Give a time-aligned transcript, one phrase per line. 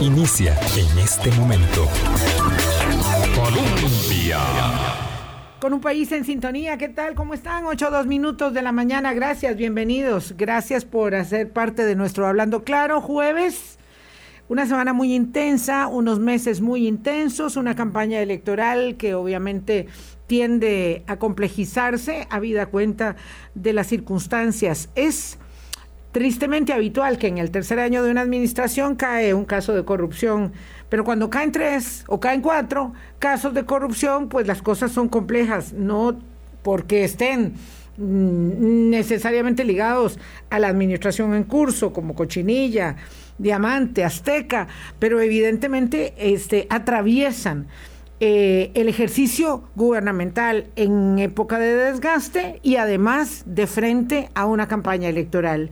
[0.00, 1.86] Inicia en este momento.
[3.34, 4.38] Colombia.
[5.60, 7.14] Con un país en sintonía, ¿qué tal?
[7.14, 7.66] ¿Cómo están?
[7.66, 10.34] 8 dos minutos de la mañana, gracias, bienvenidos.
[10.38, 13.78] Gracias por hacer parte de nuestro Hablando Claro, jueves.
[14.48, 19.86] Una semana muy intensa, unos meses muy intensos, una campaña electoral que obviamente
[20.26, 23.16] tiende a complejizarse, habida cuenta
[23.54, 24.88] de las circunstancias.
[24.94, 25.38] Es
[26.12, 30.52] tristemente habitual que en el tercer año de una administración cae un caso de corrupción,
[30.88, 35.72] pero cuando caen tres o caen cuatro casos de corrupción, pues las cosas son complejas,
[35.72, 36.18] no
[36.62, 37.54] porque estén
[37.96, 40.18] mm, necesariamente ligados
[40.50, 42.96] a la administración en curso, como Cochinilla,
[43.38, 44.66] Diamante, Azteca,
[44.98, 47.68] pero evidentemente este, atraviesan
[48.22, 55.08] eh, el ejercicio gubernamental en época de desgaste y además de frente a una campaña
[55.08, 55.70] electoral.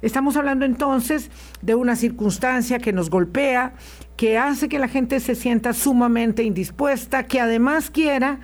[0.00, 1.30] Estamos hablando entonces
[1.60, 3.72] de una circunstancia que nos golpea,
[4.16, 8.38] que hace que la gente se sienta sumamente indispuesta, que además quiera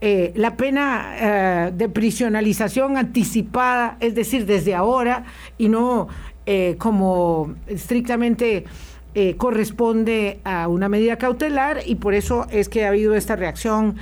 [0.00, 1.14] eh, la pena
[1.68, 5.24] eh, de prisionalización anticipada, es decir, desde ahora
[5.56, 6.08] y no
[6.46, 8.64] eh, como estrictamente
[9.36, 13.96] corresponde a una medida cautelar y por eso es que ha habido esta reacción,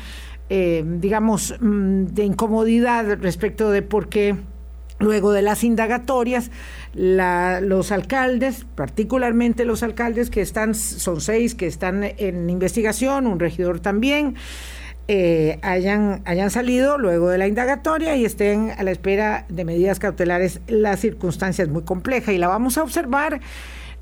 [0.50, 4.36] digamos, mm, de incomodidad respecto de por qué
[4.98, 6.50] Luego de las indagatorias,
[6.94, 13.80] los alcaldes, particularmente los alcaldes que están, son seis que están en investigación, un regidor
[13.80, 14.36] también,
[15.08, 19.98] eh, hayan, hayan salido luego de la indagatoria y estén a la espera de medidas
[19.98, 20.60] cautelares.
[20.66, 23.40] La circunstancia es muy compleja y la vamos a observar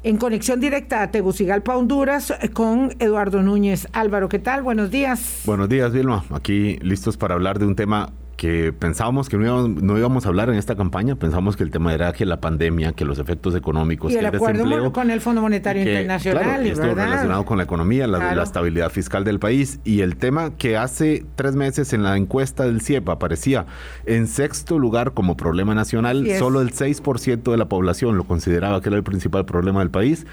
[0.04, 3.88] en conexión directa a Tegucigalpa, Honduras, con Eduardo Núñez.
[3.92, 4.62] Álvaro, ¿qué tal?
[4.62, 5.42] Buenos días.
[5.44, 6.24] Buenos días, Vilma.
[6.30, 10.56] Aquí listos para hablar de un tema que pensábamos que no íbamos, a hablar en
[10.56, 14.16] esta campaña, pensábamos que el tema era que la pandemia, que los efectos económicos, y
[14.16, 18.90] el, acuerdo con el Fondo Monetario Internacional, y esto relacionado con la economía, la, estabilidad
[18.90, 19.80] fiscal del país.
[19.84, 23.66] Y el tema que hace tres meses en la encuesta del CIEP aparecía
[24.06, 28.88] en sexto lugar como problema nacional, solo el 6% de la población lo consideraba que
[28.88, 30.26] era el principal problema del país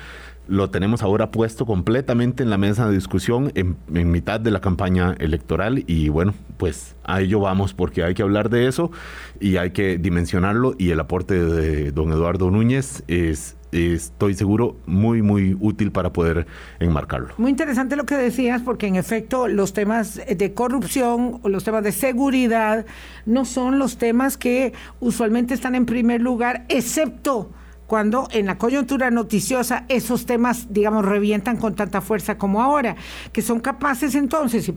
[0.48, 3.78] lo tenemos ahora puesto completamente en la mesa de discusión en,
[4.12, 8.50] mitad de la campaña electoral y bueno, pues a ello vamos porque hay que hablar
[8.50, 8.92] de eso
[9.40, 15.22] y hay que dimensionarlo y el aporte de don Eduardo Núñez es estoy seguro, muy,
[15.22, 16.46] muy útil para poder
[16.80, 17.30] enmarcarlo.
[17.38, 21.82] Muy interesante lo que decías, porque en efecto los temas de corrupción o los temas
[21.84, 22.86] de seguridad
[23.26, 27.52] no son los temas que usualmente están en primer lugar, excepto
[27.92, 32.96] cuando en la coyuntura noticiosa esos temas, digamos, revientan con tanta fuerza como ahora,
[33.34, 34.74] que son capaces entonces, y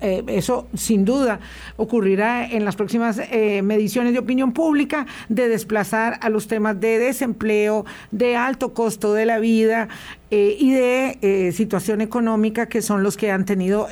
[0.00, 1.40] eh, eso sin duda
[1.76, 7.00] ocurrirá en las próximas eh, mediciones de opinión pública, de desplazar a los temas de
[7.00, 9.88] desempleo, de alto costo de la vida,
[10.30, 13.88] eh, y de situación económica que son los que han tenido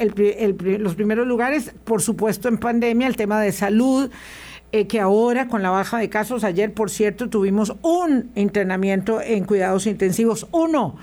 [0.78, 4.10] los primeros lugares, por supuesto en pandemia, el tema de salud,
[4.76, 9.44] eh, que ahora con la baja de casos, ayer por cierto tuvimos un entrenamiento en
[9.44, 10.96] cuidados intensivos, uno,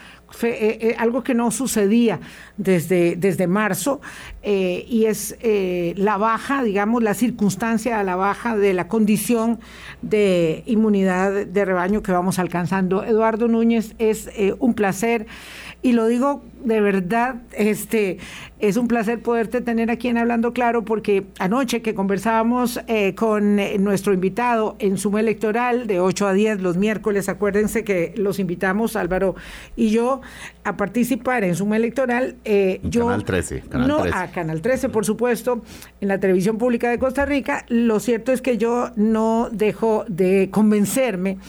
[0.44, 2.20] eh, eh, algo que no sucedía
[2.58, 4.02] desde, desde marzo,
[4.44, 5.38] y es
[5.96, 9.62] la baja, digamos, la circunstancia a la baja de la condición
[10.02, 13.06] de inmunidad de rebaño que vamos alcanzando.
[13.06, 15.28] Eduardo Núñez, es un placer
[15.81, 18.19] y lo digo de verdad, este,
[18.59, 23.59] es un placer poderte tener aquí en Hablando Claro, porque anoche que conversábamos eh, con
[23.59, 28.40] eh, nuestro invitado en Suma Electoral de 8 a 10 los miércoles, acuérdense que los
[28.40, 29.36] invitamos, Álvaro
[29.75, 30.22] y yo,
[30.64, 32.36] a participar en Suma Electoral.
[32.46, 33.62] Eh, yo, Canal 13.
[33.62, 35.64] Canal no, a Canal 13, por supuesto,
[36.00, 37.66] en la televisión pública de Costa Rica.
[37.70, 41.40] Lo cierto es que yo no dejo de convencerme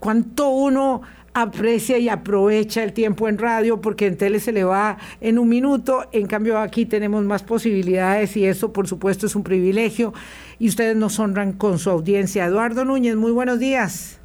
[0.00, 1.02] cuánto uno
[1.36, 5.50] aprecia y aprovecha el tiempo en radio porque en tele se le va en un
[5.50, 10.14] minuto, en cambio aquí tenemos más posibilidades y eso por supuesto es un privilegio
[10.58, 12.46] y ustedes nos honran con su audiencia.
[12.46, 14.18] Eduardo Núñez, muy buenos días.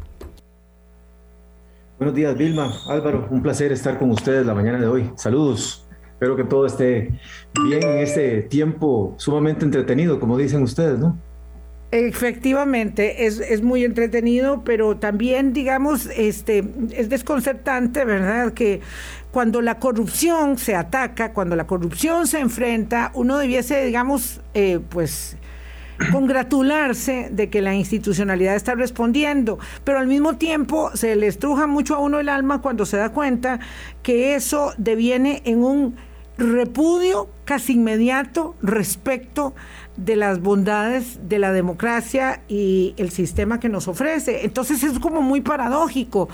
[1.98, 5.12] Buenos días, Vilma, Álvaro, un placer estar con ustedes la mañana de hoy.
[5.18, 5.86] Saludos.
[6.14, 7.20] Espero que todo esté
[7.66, 11.18] bien en este tiempo sumamente entretenido, como dicen ustedes, ¿no?
[11.92, 18.54] Efectivamente, es, es, muy entretenido, pero también, digamos, este, es desconcertante, ¿verdad?
[18.54, 18.80] Que
[19.32, 25.36] cuando la corrupción se ataca, cuando la corrupción se enfrenta, uno debiese, digamos, eh, pues
[26.12, 31.96] congratularse de que la institucionalidad está respondiendo, pero al mismo tiempo se le estruja mucho
[31.96, 33.60] a uno el alma cuando se da cuenta
[34.02, 35.96] que eso deviene en un
[36.38, 39.54] repudio casi inmediato respecto
[39.98, 44.46] de las bondades de la democracia y el sistema que nos ofrece.
[44.46, 46.30] Entonces es como muy paradójico.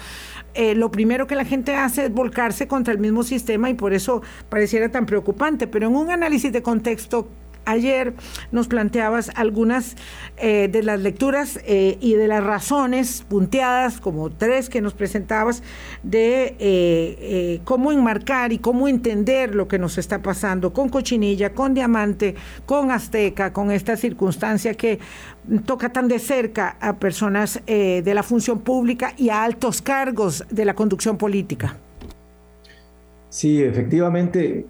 [0.54, 3.94] eh, lo primero que la gente hace es volcarse contra el mismo sistema y por
[3.94, 5.68] eso pareciera tan preocupante.
[5.68, 7.28] Pero en un análisis de contexto
[7.68, 8.14] ayer
[8.52, 9.96] nos planteabas algunas
[10.38, 15.62] eh, de las lecturas eh, y de las razones punteadas, como tres que nos presentabas,
[16.02, 21.74] de eh, cómo enmarcar y cómo entender lo que nos está pasando con Cochinilla, con
[21.74, 22.36] Diamante,
[22.66, 25.00] con Azteca, con esta circunstancia que
[25.66, 30.66] toca tan de cerca a personas de la función pública y a altos cargos de
[30.66, 31.78] la conducción política.
[33.30, 34.66] Sí, efectivamente,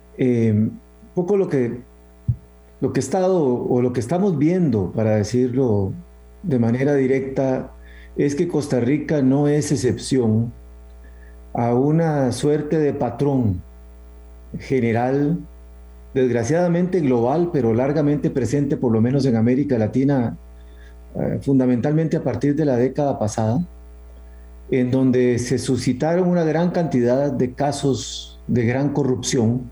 [1.15, 1.81] poco lo que
[2.79, 5.93] lo que, estado, o lo que estamos viendo, para decirlo
[6.43, 7.71] de manera directa,
[8.15, 10.51] es que Costa Rica no es excepción
[11.53, 13.61] a una suerte de patrón
[14.59, 15.39] general,
[16.13, 20.37] desgraciadamente global, pero largamente presente, por lo menos en América Latina,
[21.15, 23.59] eh, fundamentalmente a partir de la década pasada,
[24.69, 29.69] en donde se suscitaron una gran cantidad de casos de gran corrupción,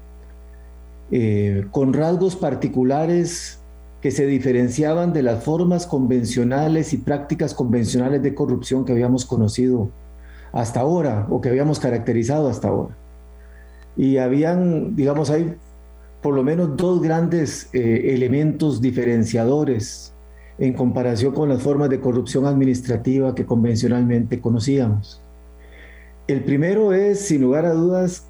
[1.12, 3.60] eh, con rasgos particulares
[4.02, 9.90] que se diferenciaban de las formas convencionales y prácticas convencionales de corrupción que habíamos conocido
[10.52, 12.96] hasta ahora o que habíamos caracterizado hasta ahora.
[13.98, 15.56] Y habían, digamos, hay
[16.22, 20.14] por lo menos dos grandes eh, elementos diferenciadores
[20.58, 25.22] en comparación con las formas de corrupción administrativa que convencionalmente conocíamos.
[26.28, 28.28] El primero es, sin lugar a dudas,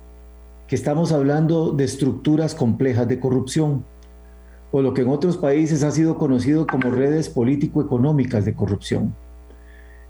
[0.68, 3.86] que estamos hablando de estructuras complejas de corrupción,
[4.72, 9.16] o lo que en otros países ha sido conocido como redes político-económicas de corrupción.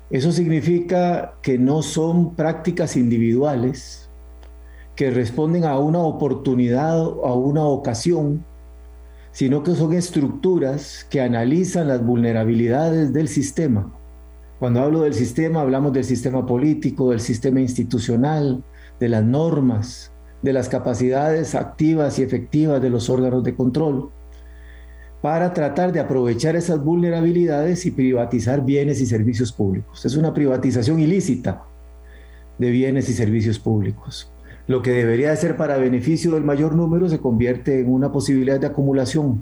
[0.10, 4.10] Eso significa que no son prácticas individuales
[4.96, 8.46] que responden a una oportunidad o a una ocasión,
[9.32, 13.92] sino que son estructuras que analizan las vulnerabilidades del sistema.
[14.60, 18.64] Cuando hablo del sistema, hablamos del sistema político, del sistema institucional,
[19.00, 20.12] de las normas,
[20.46, 24.12] de las capacidades activas y efectivas de los órganos de control
[25.20, 30.06] para tratar de aprovechar esas vulnerabilidades y privatizar bienes y servicios públicos.
[30.06, 31.64] Es una privatización ilícita
[32.60, 34.32] de bienes y servicios públicos.
[34.68, 38.60] Lo que debería de ser para beneficio del mayor número se convierte en una posibilidad
[38.60, 39.42] de acumulación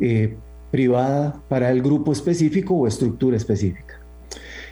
[0.00, 0.36] eh,
[0.70, 4.00] privada para el grupo específico o estructura específica.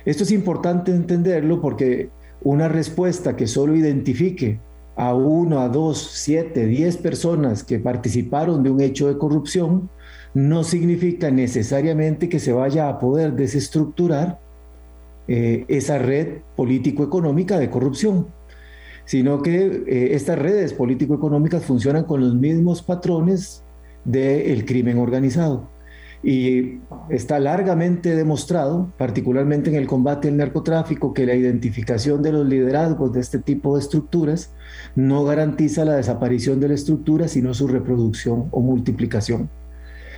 [0.04, 2.10] Esto es importante entenderlo porque
[2.42, 4.60] una respuesta que solo identifique
[5.00, 9.88] a uno, a dos, siete, diez personas que participaron de un hecho de corrupción,
[10.34, 14.38] no significa necesariamente que se vaya a poder desestructurar
[15.26, 18.26] eh, esa red político-económica de corrupción,
[19.06, 23.64] sino que eh, estas redes político-económicas funcionan con los mismos patrones
[24.04, 25.66] del crimen organizado.
[26.22, 32.46] Y está largamente demostrado, particularmente en el combate al narcotráfico, que la identificación de los
[32.46, 34.52] liderazgos de este tipo de estructuras
[34.94, 39.48] no garantiza la desaparición de la estructura, sino su reproducción o multiplicación.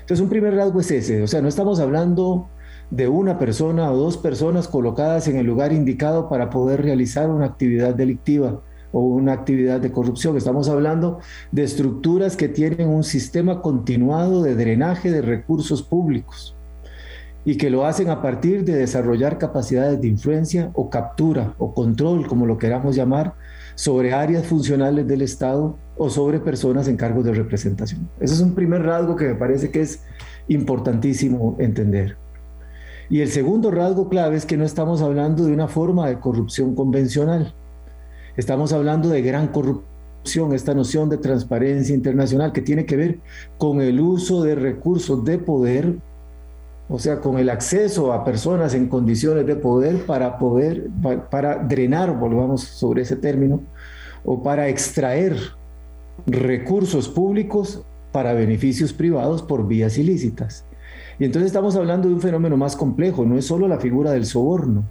[0.00, 2.48] Entonces, un primer rasgo es ese, o sea, no estamos hablando
[2.90, 7.46] de una persona o dos personas colocadas en el lugar indicado para poder realizar una
[7.46, 8.60] actividad delictiva
[8.92, 10.36] o una actividad de corrupción.
[10.36, 11.18] Estamos hablando
[11.50, 16.54] de estructuras que tienen un sistema continuado de drenaje de recursos públicos
[17.44, 22.26] y que lo hacen a partir de desarrollar capacidades de influencia o captura o control,
[22.26, 23.34] como lo queramos llamar,
[23.74, 28.08] sobre áreas funcionales del Estado o sobre personas en cargos de representación.
[28.20, 30.04] Ese es un primer rasgo que me parece que es
[30.48, 32.16] importantísimo entender.
[33.10, 36.74] Y el segundo rasgo clave es que no estamos hablando de una forma de corrupción
[36.74, 37.54] convencional.
[38.36, 43.18] Estamos hablando de gran corrupción, esta noción de transparencia internacional que tiene que ver
[43.58, 45.96] con el uso de recursos de poder,
[46.88, 50.88] o sea, con el acceso a personas en condiciones de poder para poder,
[51.30, 53.60] para, drenar, volvamos sobre ese término,
[54.24, 55.36] o para extraer
[56.26, 60.64] recursos públicos para beneficios privados por vías ilícitas.
[61.18, 64.24] Y entonces estamos hablando de un fenómeno más complejo, no es solo la figura del
[64.24, 64.84] soborno,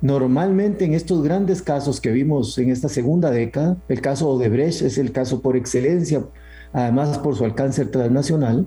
[0.00, 4.96] Normalmente en estos grandes casos que vimos en esta segunda década, el caso Odebrecht es
[4.96, 6.24] el caso por excelencia,
[6.72, 8.64] además por su alcance transnacional,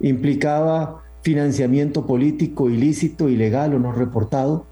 [0.00, 4.66] implicaba financiamiento político ilícito, ilegal o no reportado,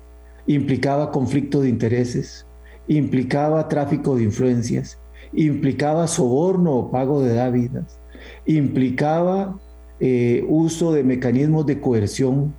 [0.49, 2.47] implicaba conflicto de intereses,
[2.89, 4.99] implicaba tráfico de influencias,
[5.33, 8.01] implicaba soborno o pago de dávidas,
[8.45, 9.57] implicaba
[10.01, 12.55] eh, uso de mecanismos de coerción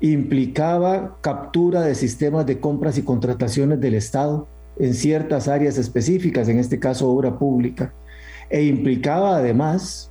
[0.00, 4.46] implicaba captura de sistemas de compras y contrataciones del Estado
[4.78, 7.92] en ciertas áreas específicas, en este caso obra pública,
[8.48, 10.10] e implicaba además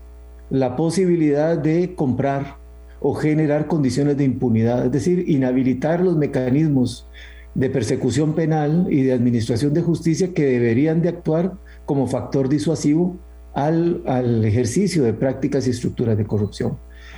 [0.49, 2.57] la posibilidad de comprar
[2.99, 7.07] o generar condiciones de impunidad, es decir, inhabilitar los mecanismos
[7.53, 11.53] de persecución penal y de administración de justicia que deberían de actuar
[11.85, 13.17] como factor disuasivo
[13.53, 16.77] al, al ejercicio de prácticas y estructuras de corrupción.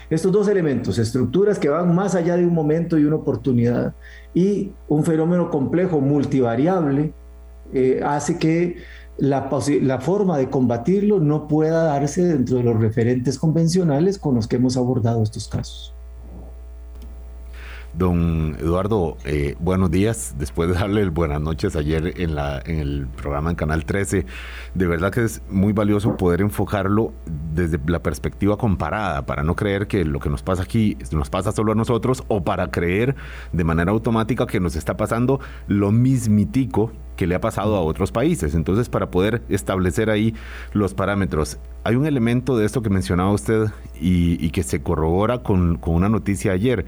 [0.10, 3.94] Estos dos elementos, estructuras que van más allá de un momento y una oportunidad,
[4.34, 7.14] y un fenómeno complejo, multivariable,
[7.74, 8.78] eh, hace que
[9.18, 9.50] la,
[9.82, 14.56] la, forma de combatirlo no pueda darse dentro de los referentes convencionales con los que
[14.56, 15.94] hemos abordado estos casos.
[18.00, 20.36] Don Eduardo, eh, buenos días.
[20.40, 24.26] Después de darle el buenas noches ayer en, la, en el programa en Canal 13,
[24.74, 27.12] de verdad que es muy valioso poder enfocarlo
[27.54, 31.52] desde la perspectiva comparada, para no creer que lo que nos pasa aquí nos pasa
[31.52, 33.18] solo a nosotros o para creer
[33.52, 38.14] de manera automática que nos está pasando lo mismitico que le ha pasado a otros
[38.14, 38.56] países.
[38.56, 40.34] Entonces, para poder establecer ahí
[40.72, 43.66] los parámetros, hay un elemento de esto que mencionaba usted
[44.00, 46.86] y, que se corrobora con, una noticia ayer.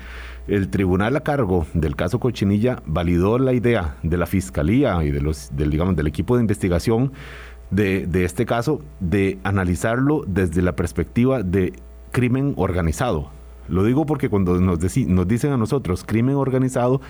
[0.48, 5.20] El tribunal a cargo del caso Cochinilla validó la idea de la fiscalía y de
[5.20, 7.14] los, del, digamos, del equipo de investigación
[7.72, 11.74] de este caso de analizarlo desde la perspectiva de
[12.12, 13.32] crimen organizado.
[13.68, 17.02] Lo digo porque cuando nos, nos, dicen a nosotros crimen organizado,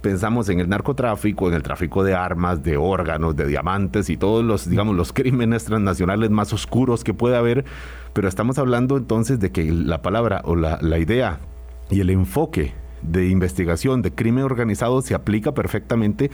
[0.00, 4.44] pensamos en el narcotráfico, en el tráfico de armas, de órganos, de diamantes y todos
[4.44, 7.64] los, digamos, los crímenes transnacionales más oscuros que puede haber,
[8.12, 11.40] pero estamos hablando entonces de que la palabra o la, la idea
[11.90, 12.72] y el enfoque
[13.02, 16.30] de investigación de crimen organizado se aplica perfectamente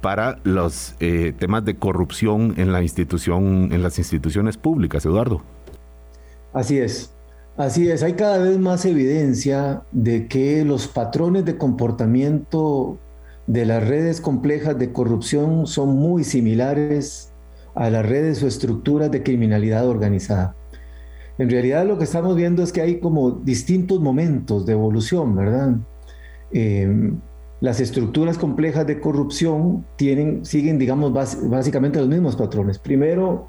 [0.00, 5.42] para los eh, temas de corrupción en la institución, en las instituciones públicas, Eduardo.
[6.52, 7.14] Así es,
[7.56, 8.02] así es.
[8.02, 12.98] Hay cada vez más evidencia de que los patrones de comportamiento
[13.46, 17.32] de las redes complejas de corrupción son muy similares
[17.74, 20.56] a las redes o estructuras de criminalidad organizada.
[21.38, 25.76] En realidad lo que estamos viendo es que hay como distintos momentos de evolución, ¿verdad?
[26.52, 27.12] Eh,
[27.60, 32.78] las estructuras complejas de corrupción tienen, siguen, digamos, básicamente los mismos patrones.
[32.78, 33.48] Primero,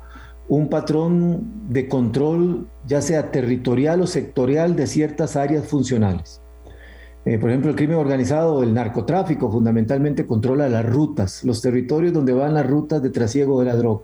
[0.49, 6.41] un patrón de control, ya sea territorial o sectorial, de ciertas áreas funcionales.
[7.25, 12.33] Eh, por ejemplo, el crimen organizado, el narcotráfico, fundamentalmente controla las rutas, los territorios donde
[12.33, 14.03] van las rutas de trasiego de la droga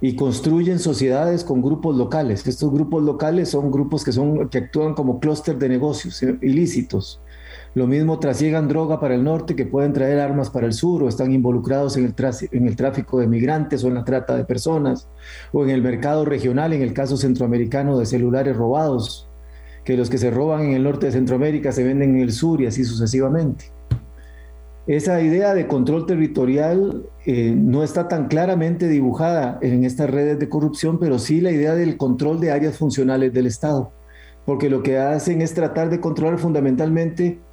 [0.00, 2.46] y construyen sociedades con grupos locales.
[2.46, 7.20] Estos grupos locales son grupos que, son, que actúan como clúster de negocios eh, ilícitos.
[7.76, 11.08] Lo mismo trasiegan droga para el norte que pueden traer armas para el sur o
[11.08, 12.14] están involucrados en el,
[12.52, 15.10] en el tráfico de migrantes o en la trata de personas
[15.52, 19.28] o en el mercado regional, en el caso centroamericano de celulares robados,
[19.84, 22.62] que los que se roban en el norte de Centroamérica se venden en el sur
[22.62, 23.66] y así sucesivamente.
[24.86, 30.48] Esa idea de control territorial eh, no está tan claramente dibujada en estas redes de
[30.48, 33.92] corrupción, pero sí la idea del control de áreas funcionales del Estado,
[34.46, 37.44] porque lo que hacen es tratar de controlar fundamentalmente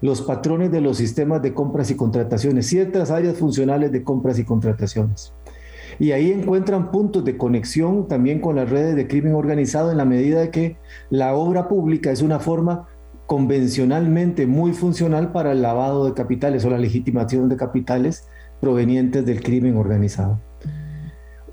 [0.00, 4.44] los patrones de los sistemas de compras y contrataciones, ciertas áreas funcionales de compras y
[4.44, 5.32] contrataciones.
[5.98, 10.04] Y ahí encuentran puntos de conexión también con las redes de crimen organizado en la
[10.04, 10.76] medida de que
[11.08, 12.86] la obra pública es una forma
[13.26, 18.28] convencionalmente muy funcional para el lavado de capitales o la legitimación de capitales
[18.60, 20.40] provenientes del crimen organizado.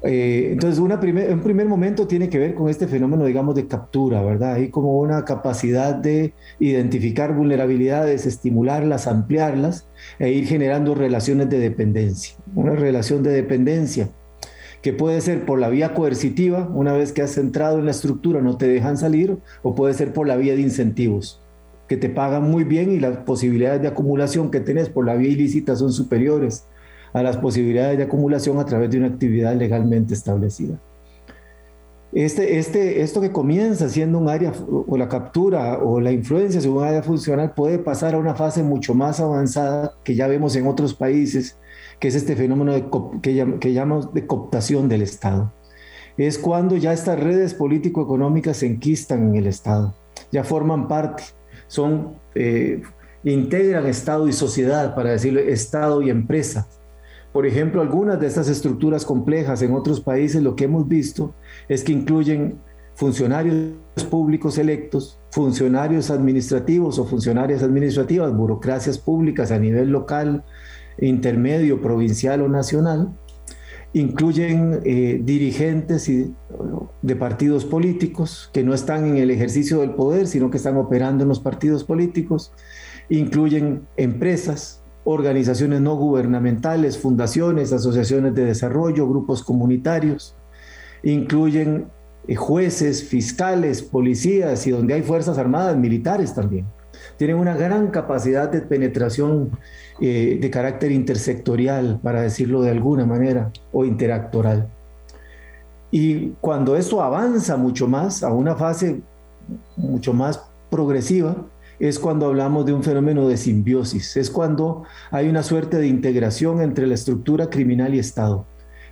[0.03, 4.21] Eh, entonces, una un primer momento tiene que ver con este fenómeno, digamos, de captura,
[4.21, 4.55] ¿verdad?
[4.55, 9.87] Hay como una capacidad de identificar vulnerabilidades, estimularlas, ampliarlas
[10.19, 12.35] e ir generando relaciones de dependencia.
[12.53, 14.09] Una relación de dependencia
[14.81, 18.41] que puede ser por la vía coercitiva, una vez que has entrado en la estructura
[18.41, 21.39] no te dejan salir, o puede ser por la vía de incentivos
[21.87, 25.29] que te pagan muy bien y las posibilidades de acumulación que tenés por la vía
[25.29, 26.65] ilícita son superiores
[27.13, 30.79] a las posibilidades de acumulación a través de una actividad legalmente establecida.
[32.11, 36.77] Este, este, esto que comienza siendo un área, o la captura o la influencia sobre
[36.77, 40.67] un área funcional puede pasar a una fase mucho más avanzada que ya vemos en
[40.67, 41.57] otros países,
[41.99, 42.85] que es este fenómeno de,
[43.21, 45.51] que, que llamamos de cooptación del Estado.
[46.17, 49.95] Es cuando ya estas redes político-económicas se enquistan en el Estado,
[50.31, 51.23] ya forman parte
[51.73, 52.83] son, eh,
[53.23, 56.67] integran Estado y sociedad, para decirlo, Estado y empresa.
[57.33, 61.33] Por ejemplo, algunas de estas estructuras complejas en otros países lo que hemos visto
[61.67, 62.59] es que incluyen
[62.93, 63.73] funcionarios
[64.09, 70.43] públicos electos, funcionarios administrativos o funcionarias administrativas, burocracias públicas a nivel local,
[70.99, 73.17] intermedio, provincial o nacional,
[73.93, 76.09] incluyen eh, dirigentes
[77.01, 81.23] de partidos políticos que no están en el ejercicio del poder, sino que están operando
[81.23, 82.53] en los partidos políticos,
[83.09, 90.35] incluyen empresas, organizaciones no gubernamentales, fundaciones, asociaciones de desarrollo, grupos comunitarios,
[91.03, 91.87] incluyen
[92.27, 96.65] eh, jueces, fiscales, policías y donde hay fuerzas armadas, militares también.
[97.17, 99.51] Tienen una gran capacidad de penetración
[99.99, 104.69] eh, de carácter intersectorial, para decirlo de alguna manera, o interactoral.
[105.91, 109.01] Y cuando esto avanza mucho más a una fase
[109.75, 111.35] mucho más progresiva,
[111.79, 116.61] es cuando hablamos de un fenómeno de simbiosis, es cuando hay una suerte de integración
[116.61, 118.45] entre la estructura criminal y Estado.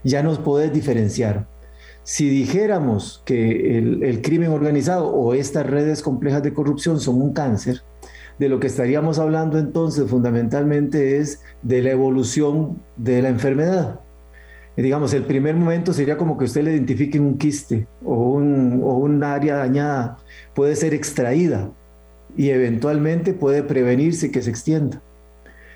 [0.04, 1.48] Ya nos podés diferenciar.
[2.04, 7.84] Si dijéramos que el, crimen organizado o estas redes complejas de corrupción son un cáncer,
[8.40, 14.00] de lo que estaríamos hablando entonces fundamentalmente es de la evolución de la enfermedad.
[14.76, 18.98] digamos, el primer momento sería como que usted le identifique un quiste o un, o
[18.98, 20.18] un área dañada,
[20.56, 21.72] puede ser extraída
[22.38, 25.02] y eventualmente puede prevenirse que se extienda.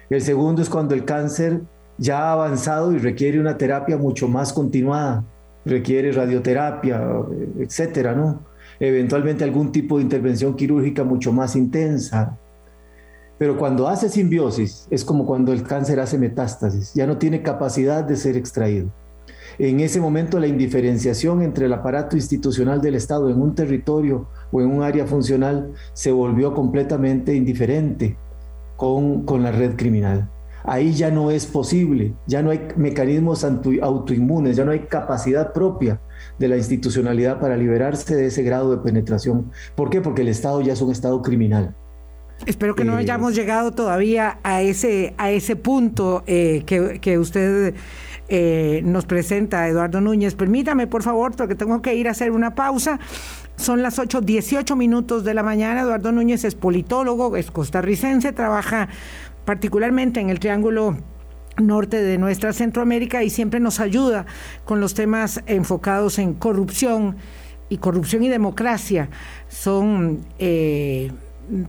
[0.10, 1.62] El segundo es cuando el cáncer
[1.98, 5.24] ya ha avanzado y requiere una terapia mucho más continuada,
[5.66, 7.02] requiere radioterapia,
[7.60, 8.42] etcétera, ¿no?
[8.80, 12.38] Eventualmente algún tipo de intervención quirúrgica mucho más intensa.
[13.38, 18.04] Pero cuando hace simbiosis es como cuando el cáncer hace metástasis, ya no tiene capacidad
[18.04, 18.90] de ser extraído.
[19.58, 24.62] En ese momento la indiferenciación entre el aparato institucional del Estado en un territorio o
[24.62, 28.18] en un área funcional se volvió completamente indiferente
[28.76, 30.30] con, con la red criminal.
[30.68, 36.02] Ahí ya no es posible, ya no hay mecanismos autoinmunes, ya no hay capacidad propia
[36.40, 39.52] de la institucionalidad para liberarse de ese grado de penetración.
[39.76, 40.02] ¿Por qué?
[40.02, 41.76] Porque el Estado ya es un Estado criminal.
[42.46, 47.18] Espero que no eh, hayamos llegado todavía a ese, a ese punto eh, que, que,
[47.18, 47.76] usted
[48.28, 50.36] eh, nos presenta, Eduardo Núñez.
[50.36, 53.00] Permítame, por favor, porque tengo que ir a hacer una pausa.
[53.56, 55.82] Son las 8.18 minutos de la mañana.
[55.82, 58.90] Eduardo Núñez es politólogo, es costarricense, trabaja
[59.46, 60.98] particularmente en el Triángulo
[61.58, 64.26] norte de nuestra Centroamérica y siempre nos ayuda
[64.66, 67.16] con los temas enfocados en corrupción
[67.70, 69.10] y corrupción y democracia.
[69.48, 71.12] Son eh,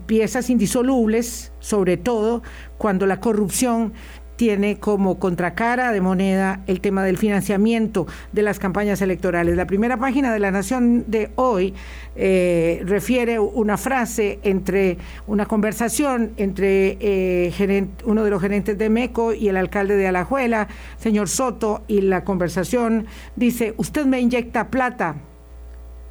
[0.06, 2.42] piezas indisolubles, sobre todo
[2.78, 3.92] cuando la corrupción
[4.36, 9.56] tiene como contracara de moneda el tema del financiamiento de las campañas electorales.
[9.56, 11.74] La primera página de La Nación de hoy
[12.14, 19.32] eh, refiere una frase entre una conversación entre eh, uno de los gerentes de MECO
[19.32, 20.68] y el alcalde de Alajuela,
[20.98, 25.16] señor Soto, y la conversación dice, usted me inyecta plata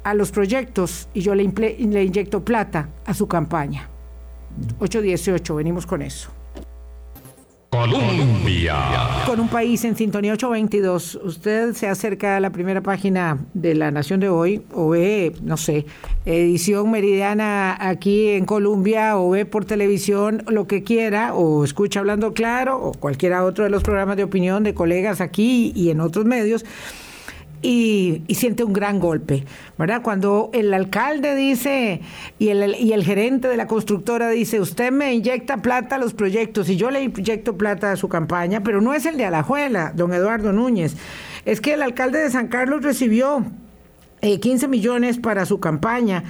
[0.04, 3.88] a los proyectos y yo le, inyecto plata a su campaña.
[4.78, 6.30] 818, venimos con eso.
[7.70, 8.76] Colombia.
[9.26, 13.90] Con un país en sintonía 822, usted se acerca a la primera página de La
[13.90, 15.84] Nación de hoy o ve, no sé,
[16.24, 22.32] edición meridiana aquí en Colombia o ve por televisión lo que quiera o escucha hablando
[22.34, 26.24] claro o cualquiera otro de los programas de opinión de colegas aquí y en otros
[26.24, 26.64] medios
[27.62, 29.44] y, siente un gran golpe,
[29.78, 30.02] ¿verdad?
[30.02, 32.00] Cuando el alcalde dice
[32.38, 36.14] y el, y el gerente de la constructora dice, usted me inyecta plata a los
[36.14, 39.92] proyectos y yo le inyecto plata a su campaña, pero no es el de Alajuela,
[39.94, 40.96] don Eduardo Núñez,
[41.44, 43.44] es que el alcalde de San Carlos recibió
[44.20, 46.24] 15 eh, millones para su campaña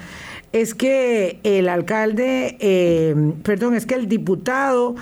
[0.53, 4.95] es que el alcalde, eh, perdón, es que el diputado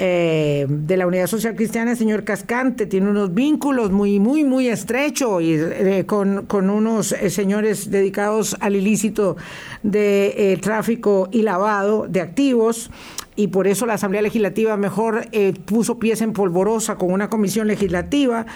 [0.00, 4.66] eh, de la Unidad Social Cristiana, el señor Cascante, tiene unos vínculos muy, muy, muy
[4.66, 9.36] estrechos eh, con, unos eh, señores dedicados al ilícito
[9.84, 12.90] de tráfico y lavado de activos.
[13.36, 15.26] Y por eso la Asamblea Legislativa mejor
[15.64, 18.46] puso pies en polvorosa con una comisión legislativa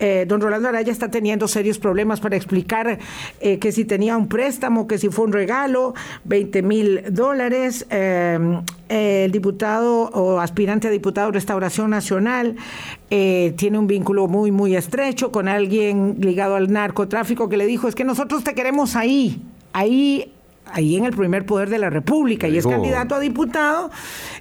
[0.00, 2.98] eh, don Rolando Araya está teniendo serios problemas para explicar
[3.40, 7.86] eh, que si tenía un préstamo, que si fue un regalo, 20 mil dólares.
[7.90, 12.56] Eh, el diputado o aspirante a diputado de Restauración Nacional
[13.08, 17.94] tiene un vínculo muy, muy estrecho con alguien ligado al narcotráfico que le dijo, es
[17.94, 19.40] que nosotros te queremos ahí,
[19.72, 20.32] ahí
[20.66, 23.90] ahí en el primer poder de la República y es candidato a diputado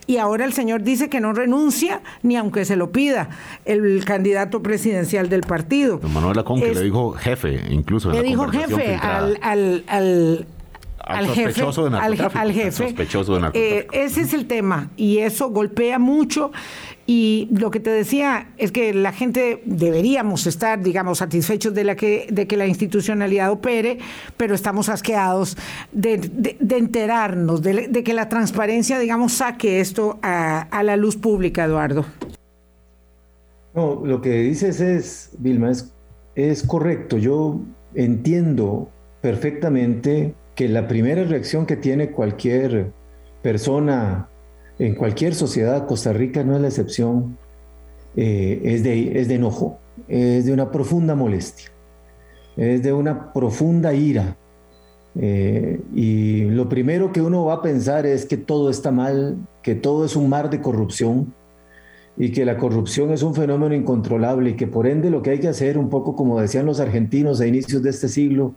[0.08, 3.30] y ahora el señor dice que no renuncia ni aunque se lo pida
[3.66, 6.00] el candidato presidencial del partido.
[6.14, 8.12] Manuel Lacón que le dijo jefe, incluso.
[8.12, 10.48] le dijo jefe al, al, al
[11.04, 12.72] al, sospechoso jefe, de al, jefe.
[12.72, 16.52] Sospechoso de eh, ese es el tema y eso golpea mucho
[17.06, 21.96] y lo que te decía es que la gente deberíamos estar, digamos, satisfechos de, la
[21.96, 23.98] que, de que la institucionalidad opere,
[24.38, 25.58] pero estamos asqueados
[25.92, 26.14] de,
[26.70, 32.06] enterarnos, de, que la transparencia, digamos, saque esto a, la luz pública, Eduardo.
[33.76, 35.94] No, lo que dices es, Vilma, es,
[36.36, 37.18] es correcto.
[37.18, 37.60] Yo
[37.96, 38.90] entiendo
[39.20, 42.92] perfectamente que la primera reacción que tiene cualquier
[43.42, 44.30] persona
[44.80, 47.38] en cualquier sociedad, Costa Rica no es la excepción,
[48.16, 51.70] eh, es, de, es de enojo, es de una profunda molestia,
[52.58, 54.38] es de una profunda ira.
[55.16, 59.76] Eh, y lo primero que uno va a pensar es que todo está mal, que
[59.76, 61.34] todo es un mar de corrupción,
[62.16, 65.40] y que la corrupción es un fenómeno incontrolable y que por ende lo que hay
[65.40, 68.54] que hacer, un poco como decían los argentinos a inicios de este siglo,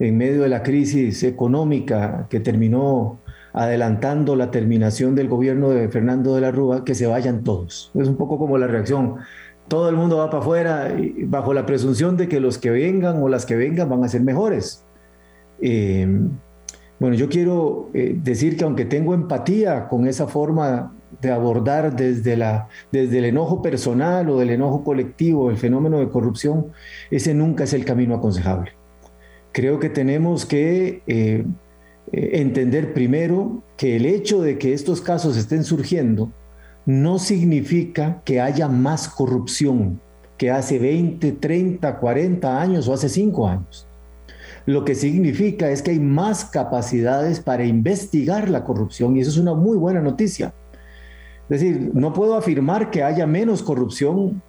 [0.00, 3.20] en medio de la crisis económica que terminó
[3.52, 7.92] adelantando la terminación del gobierno de Fernando de la Rúa, que se vayan todos.
[7.94, 9.16] Es un poco como la reacción.
[9.68, 13.28] Todo el mundo va para afuera bajo la presunción de que los que vengan o
[13.28, 14.84] las que vengan van a ser mejores.
[15.60, 16.08] Eh,
[16.98, 22.36] bueno, yo quiero eh, decir que aunque tengo empatía con esa forma de abordar desde,
[22.36, 26.68] la, desde el enojo personal o del enojo colectivo el fenómeno de corrupción,
[27.10, 28.79] ese nunca es el camino aconsejable.
[29.52, 31.44] Creo que tenemos que eh,
[32.12, 36.32] eh, entender primero que el hecho de que estos casos estén surgiendo
[36.86, 40.00] no significa que haya más corrupción
[40.36, 43.86] que hace 20, 30, 40 años o hace 5 años.
[44.66, 49.36] Lo que significa es que hay más capacidades para investigar la corrupción y eso es
[49.36, 50.54] una muy buena noticia.
[51.48, 54.42] Es decir, no puedo afirmar que haya menos corrupción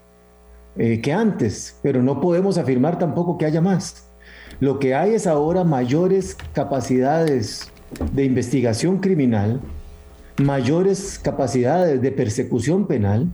[0.78, 4.11] eh, que antes, pero no podemos afirmar tampoco que haya más.
[4.62, 7.72] Lo que hay es ahora mayores capacidades
[8.14, 9.60] de investigación criminal,
[10.38, 13.28] mayores capacidades de persecución penal.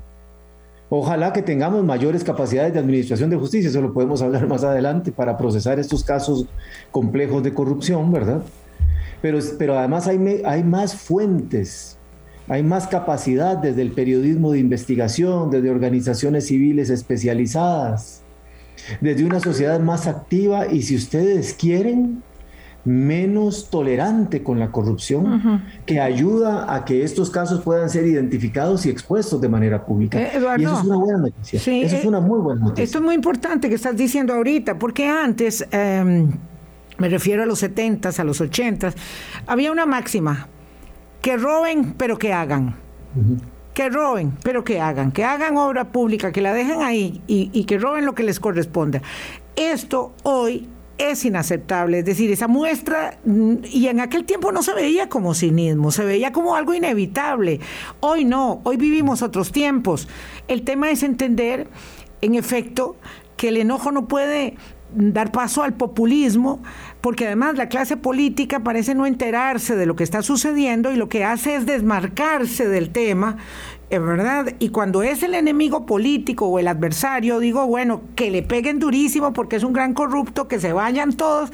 [0.89, 5.11] Ojalá que tengamos mayores capacidades de administración de justicia, eso lo podemos hablar más adelante
[5.11, 6.47] para procesar estos casos
[6.91, 8.41] complejos de corrupción, ¿verdad?
[9.21, 11.97] Pero, pero además hay, hay más fuentes
[12.49, 18.23] hay más capacidad desde el periodismo de investigación, desde organizaciones civiles especializadas,
[19.01, 22.23] desde una sociedad más activa y si ustedes quieren,
[22.87, 28.89] menos tolerante con la corrupción, que ayuda a que estos casos puedan ser identificados y
[28.89, 30.17] expuestos de manera pública.
[30.17, 31.57] Eh, y eso es una buena noticia.
[31.57, 32.83] eso es eh, una muy buena noticia.
[32.85, 36.31] Esto es muy importante que estás diciendo ahorita, porque antes, em,
[36.97, 38.93] me refiero a los 70s, a los 80s,
[39.47, 40.47] había una máxima
[41.21, 42.75] que roben, pero que hagan.
[43.77, 45.11] Que roben, pero que hagan.
[45.11, 49.03] Que hagan obra pública, que la dejen ahí y, que roben lo que les corresponda.
[49.55, 51.99] Esto hoy es inaceptable.
[51.99, 56.03] Es decir, esa muestra, mm, y en aquel tiempo no se veía como cinismo, se
[56.05, 57.59] veía como algo inevitable.
[57.99, 60.07] Hoy no, hoy vivimos otros tiempos.
[60.47, 61.67] El tema es entender,
[62.21, 62.95] en efecto,
[63.35, 64.55] que el enojo no puede
[64.91, 66.63] dar paso al populismo,
[67.07, 71.07] porque además la clase política parece no enterarse de lo que está sucediendo y lo
[71.07, 73.37] que hace es desmarcarse del tema,
[73.89, 78.43] es verdad, y cuando es el enemigo político o el adversario, digo, bueno, que le
[78.43, 81.49] peguen durísimo porque es un gran corrupto, que se vayan todos,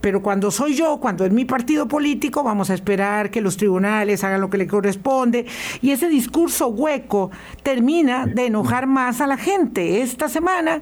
[0.00, 4.22] pero cuando soy yo, cuando es mi partido político, vamos a esperar que los tribunales
[4.22, 5.46] hagan lo que le corresponde,
[5.80, 7.32] y ese discurso hueco
[7.64, 10.00] termina de enojar más a la gente.
[10.00, 10.80] Esta semana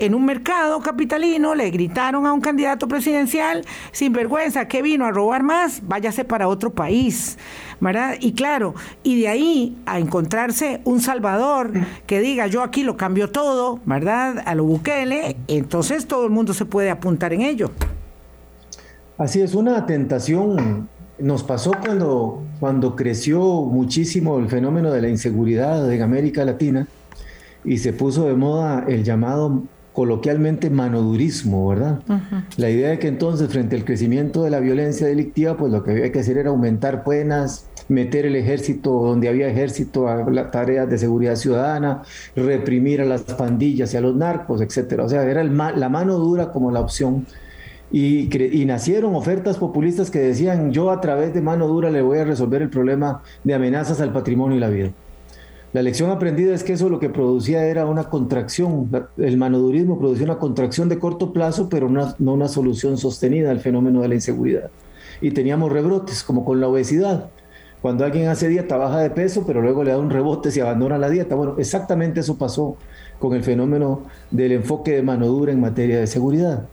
[0.00, 5.10] en un mercado capitalino le gritaron a un candidato presidencial, sin vergüenza, que vino a
[5.10, 7.38] robar más, váyase para otro país,
[7.80, 8.16] ¿verdad?
[8.18, 11.72] Y claro, y de ahí a encontrarse un Salvador
[12.06, 14.42] que diga yo aquí lo cambio todo, ¿verdad?
[14.46, 17.70] A lo Bukele, entonces todo el mundo se puede apuntar en ello.
[19.18, 25.92] Así es, una tentación nos pasó cuando, cuando creció muchísimo el fenómeno de la inseguridad
[25.92, 26.88] en América Latina
[27.64, 32.00] y se puso de moda el llamado coloquialmente manodurismo, ¿verdad?
[32.56, 35.90] La idea de que entonces frente al crecimiento de la violencia delictiva, pues lo que
[35.90, 40.88] había que hacer era aumentar penas, meter el ejército donde había ejército a las tareas
[40.88, 42.02] de seguridad ciudadana,
[42.36, 45.04] reprimir a las pandillas y a los narcos, etcétera.
[45.04, 47.26] O sea, era la mano dura como la opción.
[47.92, 52.18] Y, y, nacieron ofertas populistas que decían, yo a través de mano dura le voy
[52.18, 54.90] a resolver el problema de amenazas al patrimonio y la vida.
[55.72, 60.24] La lección aprendida es que eso lo que producía era una contracción, el manodurismo producía
[60.24, 64.70] una contracción de corto plazo, pero no una solución sostenida al fenómeno de la inseguridad.
[65.20, 67.30] Y teníamos rebrotes, como con la obesidad.
[67.82, 70.98] Cuando alguien hace dieta baja de peso, pero luego le da un rebote si abandona
[70.98, 71.36] la dieta.
[71.36, 72.76] Bueno, exactamente eso pasó
[73.20, 74.02] con el fenómeno
[74.32, 76.66] del enfoque de mano dura en materia de seguridad.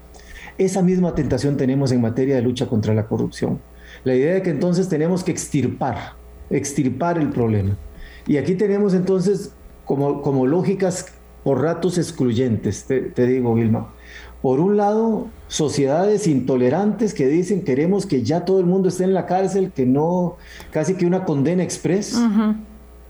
[0.58, 3.60] Esa misma tentación tenemos en materia de lucha contra la corrupción.
[4.04, 6.14] La idea de que entonces tenemos que extirpar,
[6.50, 7.78] extirpar el problema
[8.28, 9.54] y aquí tenemos entonces
[9.86, 11.08] como, como lógicas
[11.44, 13.94] por ratos excluyentes, te, digo, Vilma.
[14.42, 19.14] Por un lado, sociedades intolerantes que dicen queremos que ya todo el mundo esté en
[19.14, 20.36] la cárcel, que no,
[20.72, 22.20] casi que una condena express,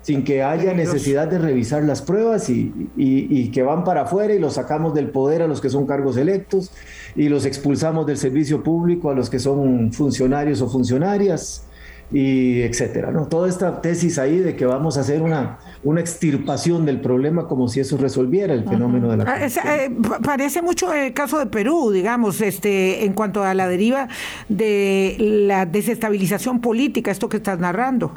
[0.03, 4.39] sin que haya necesidad de revisar las pruebas y, y, que van para afuera y
[4.39, 6.71] los sacamos del poder a los que son cargos electos
[7.15, 11.66] y los expulsamos del servicio público a los que son funcionarios o funcionarias
[12.11, 13.27] y etcétera, ¿no?
[13.27, 17.67] Toda esta tesis ahí de que vamos a hacer una, una extirpación del problema como
[17.67, 19.91] si eso resolviera el fenómeno de la ah, eh,
[20.23, 24.07] Parece mucho el caso de Perú, digamos, este, en cuanto a la deriva
[24.47, 28.13] de la desestabilización política, esto que estás narrando.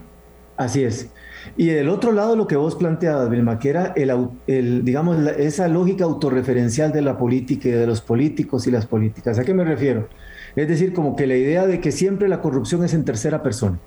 [0.57, 1.09] Así es.
[1.57, 6.05] Y del otro lado, lo que vos planteabas, Vilma, que era el, digamos, esa lógica
[6.05, 9.39] autorreferencial de la política y de los políticos y las políticas.
[9.39, 10.09] ¿A qué me refiero?
[10.57, 13.79] Es decir, como que la idea de que siempre la corrupción es en tercera persona.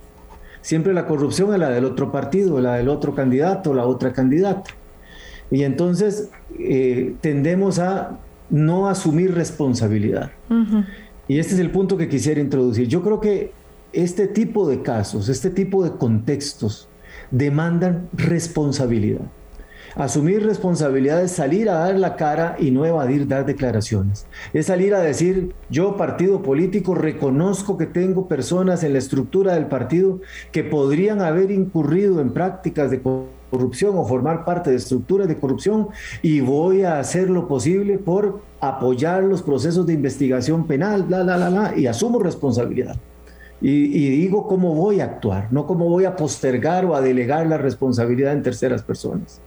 [0.62, 4.72] Siempre la corrupción es la del otro partido, la del otro candidato, la otra candidata.
[5.52, 10.32] Y entonces eh, tendemos a no asumir responsabilidad.
[11.28, 12.88] Y este es el punto que quisiera introducir.
[12.88, 13.52] Yo creo que
[13.92, 16.88] este tipo de casos, este tipo de contextos,
[17.30, 19.26] demandan responsabilidad.
[19.96, 24.26] Asumir responsabilidad es salir a dar la cara y no evadir dar declaraciones.
[24.52, 29.68] Es salir a decir, yo partido político reconozco que tengo personas en la estructura del
[29.68, 30.20] partido
[30.52, 35.90] que podrían haber incurrido en prácticas de corrupción o formar parte de estructuras de corrupción
[36.24, 41.50] y voy a hacer lo posible por apoyar los procesos de investigación penal, bla, bla,
[41.50, 42.96] bla, y asumo responsabilidad.
[43.62, 47.58] Y, digo cómo voy a actuar, no cómo voy a postergar o a delegar la
[47.58, 49.40] responsabilidad en terceras personas.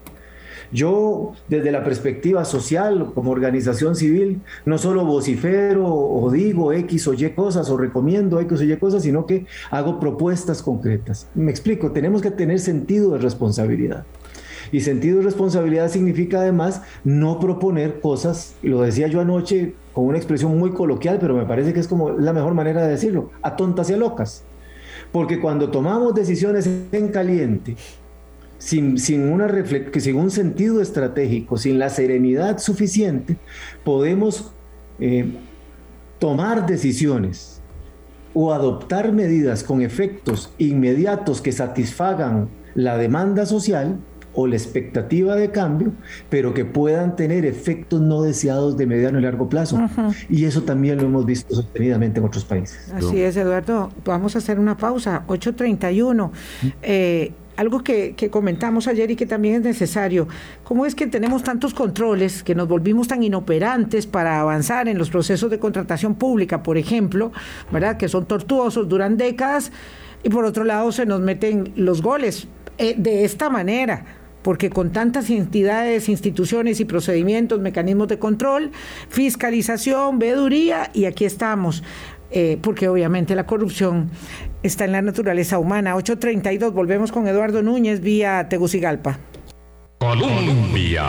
[0.72, 7.14] Yo, desde la perspectiva social, como organización civil, no solo vocifero o digo X o
[7.14, 11.28] Y cosas o recomiendo X o Y cosas, sino que hago propuestas concretas.
[11.34, 14.04] Me explico, tenemos que tener sentido de responsabilidad.
[14.72, 20.18] Y sentido de responsabilidad significa además no proponer cosas, lo decía yo anoche con una
[20.18, 23.56] expresión muy coloquial, pero me parece que es como la mejor manera de decirlo, a
[23.56, 24.44] tontas y a locas.
[25.12, 27.76] Porque cuando tomamos decisiones en caliente,
[28.58, 29.48] sin, sin, una
[29.98, 33.36] sin un sentido estratégico, sin la serenidad suficiente,
[33.84, 34.52] podemos
[34.98, 35.32] eh,
[36.18, 37.60] tomar decisiones
[38.34, 43.98] o adoptar medidas con efectos inmediatos que satisfagan la demanda social
[44.36, 45.92] o la expectativa de cambio,
[46.28, 49.80] pero que puedan tener efectos no deseados de mediano y largo plazo.
[50.28, 52.92] Y eso también lo hemos visto sostenidamente en otros países.
[52.94, 53.90] Así es, Eduardo.
[54.04, 55.24] Vamos a hacer una pausa.
[55.26, 56.30] 8.31.
[56.82, 60.28] Eh, algo que, que, comentamos ayer y que también es necesario,
[60.64, 65.10] ¿cómo es que tenemos tantos controles, que nos volvimos tan inoperantes para avanzar en los
[65.10, 67.32] procesos de contratación pública, por ejemplo,
[67.72, 67.96] ¿verdad?
[67.96, 69.72] que son tortuosos, duran décadas,
[70.22, 74.04] y por otro lado se nos meten los goles eh, de esta manera?
[74.42, 78.70] porque con tantas entidades, instituciones y procedimientos, mecanismos de control,
[79.08, 81.82] fiscalización, veeduría, y aquí estamos.
[82.30, 84.10] Eh, porque obviamente la corrupción
[84.66, 85.94] está en la naturaleza humana.
[85.94, 89.18] 8.32, volvemos con Eduardo Núñez vía Tegucigalpa.
[89.98, 91.04] Colombia.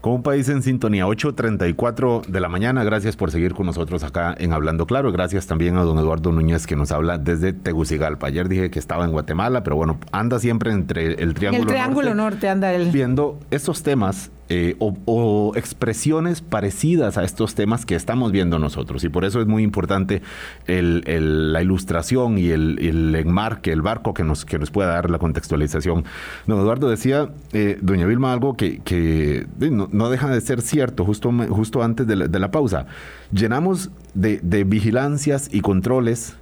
[0.00, 2.84] Con un país en sintonía, 8.34 de la mañana.
[2.84, 5.10] Gracias por seguir con nosotros acá en Hablando Claro.
[5.10, 8.28] Gracias también a don Eduardo Núñez que nos habla desde Tegucigalpa.
[8.28, 12.14] Ayer dije que estaba en Guatemala, pero bueno, anda siempre entre el Triángulo, el triángulo
[12.14, 12.90] norte, anda él.
[12.92, 19.04] Viendo estos temas eh, o, expresiones parecidas a estos temas que estamos viendo nosotros.
[19.04, 20.22] Y por eso es muy importante
[20.66, 26.04] la ilustración y el, enmarque, el barco que nos, que nos pueda dar la contextualización.
[26.46, 31.82] Don Eduardo decía, eh, doña Vilma, algo que, no, deja de ser cierto justo, justo
[31.82, 32.86] antes de la, pausa.
[33.30, 36.36] Llenamos de, de vigilancias y controles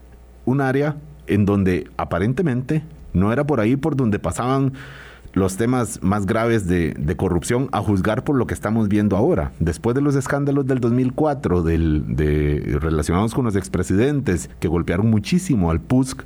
[0.45, 4.75] un área en donde aparentemente no era por ahí por donde pasaban
[5.37, 9.53] los temas más graves de, corrupción a juzgar por lo que estamos viendo ahora.
[9.61, 15.71] Después de los escándalos del 2004, del, de, relacionados con los expresidentes que golpearon muchísimo
[15.71, 16.25] al PUSC,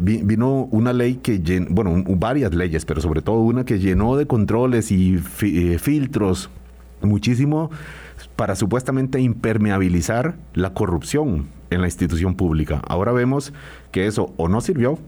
[0.00, 4.90] vino una ley que, bueno, varias leyes, pero sobre todo una que llenó de controles
[4.90, 6.48] y eh, filtros
[7.02, 7.70] muchísimo
[8.36, 12.80] para supuestamente impermeabilizar la corrupción en la institución pública.
[12.88, 13.52] Ahora vemos
[13.90, 14.98] que eso o no sirvió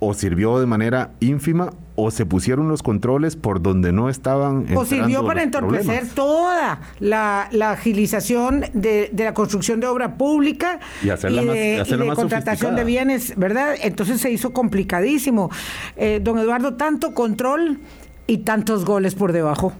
[0.00, 4.66] o sirvió de manera ínfima o se pusieron los controles por donde no estaban.
[4.74, 11.42] O sirvió para entorpecer toda la, agilización de, la construcción de obra pública y, hacerla
[11.42, 13.74] de, contratación de bienes, ¿verdad?
[13.82, 15.50] Entonces se hizo complicadísimo.
[15.96, 17.80] Eh, don Eduardo, tanto control
[18.26, 19.74] y tantos goles por debajo.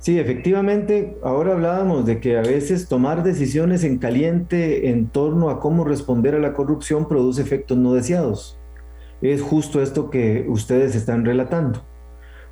[0.00, 5.58] Sí, efectivamente, ahora hablábamos de que a veces tomar decisiones en caliente en torno a
[5.58, 8.57] cómo responder a la corrupción produce efectos no deseados
[9.22, 11.82] es justo esto que ustedes están relatando.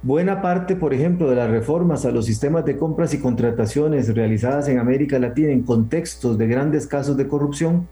[0.02, 4.68] Buena parte, por ejemplo, de las reformas a los sistemas de compras y contrataciones realizadas
[4.68, 7.88] en América Latina en contextos de grandes casos de corrupción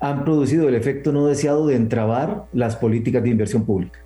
[0.00, 4.00] han producido el efecto no deseado de entrabar las políticas de inversión pública.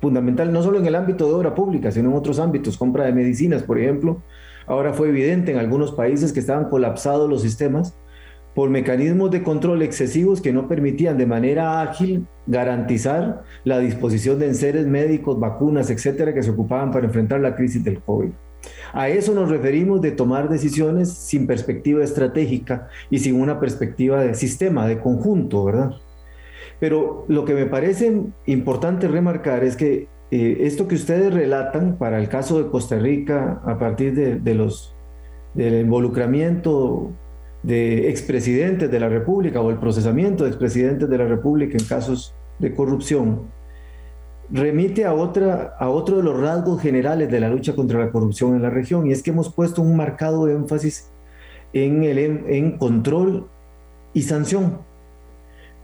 [0.00, 3.12] Fundamental no solo en el ámbito de obra pública, sino en otros ámbitos, compra de
[3.12, 4.22] medicinas, por ejemplo.
[4.66, 7.96] Ahora fue evidente en algunos países que estaban colapsados los sistemas
[8.54, 14.46] por mecanismos de control excesivos que no permitían de manera ágil garantizar la disposición de
[14.46, 18.30] enseres médicos, vacunas, etcétera, que se ocupaban para enfrentar la crisis del COVID.
[18.92, 24.34] A eso nos referimos de tomar decisiones sin perspectiva estratégica y sin una perspectiva de
[24.34, 25.92] sistema, de conjunto, ¿verdad?
[26.80, 32.18] Pero lo que me parece importante remarcar es que eh, esto que ustedes relatan para
[32.18, 34.94] el caso de Costa Rica, a partir de, los,
[35.54, 37.12] del involucramiento
[37.64, 42.34] de expresidentes de la República o el procesamiento de expresidentes de la República en casos
[42.58, 43.42] de corrupción,
[44.50, 48.54] remite a, otra, a otro de los rasgos generales de la lucha contra la corrupción
[48.54, 51.10] en la región, y es que hemos puesto un marcado énfasis
[51.72, 53.46] en, el, en control
[54.12, 54.78] y sanción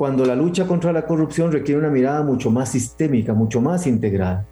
[0.01, 4.47] cuando la lucha contra la corrupción requiere una mirada mucho más sistémica, mucho más integrada.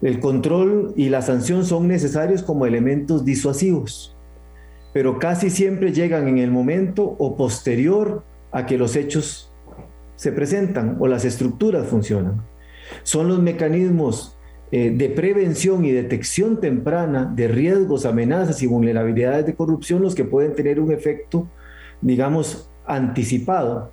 [0.00, 4.13] El control y la sanción son necesarios como elementos disuasivos,
[4.94, 9.52] pero casi siempre llegan en el momento o posterior a que los hechos
[10.16, 12.42] se presentan o las estructuras funcionan.
[13.02, 14.38] Son los mecanismos
[14.72, 20.24] eh, de prevención y detección temprana de riesgos, amenazas y vulnerabilidades de corrupción los que
[20.24, 21.46] pueden tener un efecto,
[22.00, 23.92] digamos, anticipado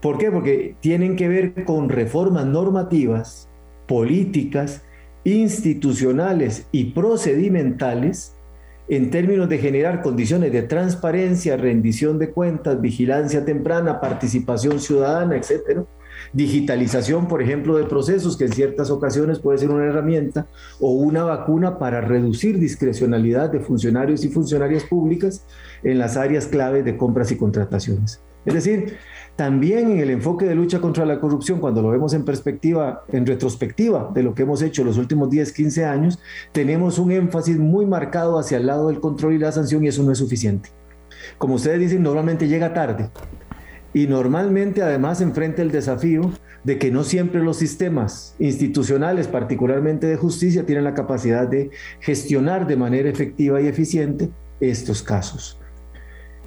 [0.00, 0.30] ¿Por qué?
[0.30, 3.48] Porque tienen que ver con reformas normativas,
[3.86, 4.82] políticas,
[5.24, 8.34] institucionales y procedimentales
[8.90, 15.84] en términos de generar condiciones de transparencia, rendición de cuentas, vigilancia temprana, participación ciudadana, etcétera.
[16.32, 20.48] Digitalización, por ejemplo, de procesos que en ciertas ocasiones puede ser una herramienta
[20.80, 25.46] o una vacuna para reducir discrecionalidad de funcionarios y funcionarias públicas
[25.84, 28.20] en las áreas clave de compras y contrataciones.
[28.44, 28.96] Es decir,
[29.40, 33.24] también en el enfoque de lucha contra la corrupción, cuando lo vemos en perspectiva, en
[33.24, 36.18] retrospectiva de lo que hemos hecho los últimos 10, 15 años,
[36.52, 40.02] tenemos un énfasis muy marcado hacia el lado del control y la sanción y eso
[40.02, 40.68] no es suficiente.
[41.38, 43.08] Como ustedes dicen, normalmente llega tarde.
[43.94, 46.30] Y normalmente además enfrenta el desafío
[46.62, 52.66] de que no siempre los sistemas institucionales, particularmente de justicia, tienen la capacidad de gestionar
[52.66, 54.28] de manera efectiva y eficiente
[54.60, 55.59] estos casos.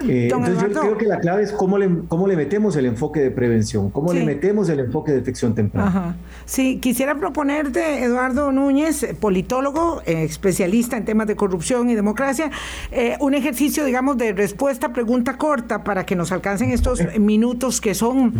[0.01, 3.21] Eh, entonces yo creo que la clave es cómo le, cómo le metemos el enfoque
[3.21, 6.17] de prevención, cómo le metemos el enfoque de detección temprana.
[6.45, 12.51] Sí, quisiera proponerte, Eduardo Núñez, politólogo, eh, especialista en temas de corrupción y democracia,
[12.91, 17.93] eh, un ejercicio, digamos, de respuesta, pregunta corta para que nos alcancen estos minutos que
[17.93, 18.33] son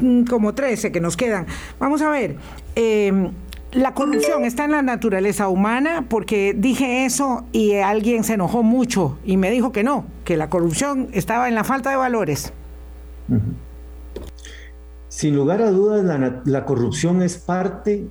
[0.00, 1.46] mm, como 13 que nos quedan.
[1.78, 2.36] Vamos a ver.
[3.72, 9.18] La corrupción está en la naturaleza humana porque dije eso y alguien se enojó mucho
[9.26, 12.52] y me dijo que no, que la corrupción estaba en la falta de valores.
[15.08, 16.02] Sin lugar a dudas,
[16.46, 18.06] la, corrupción es parte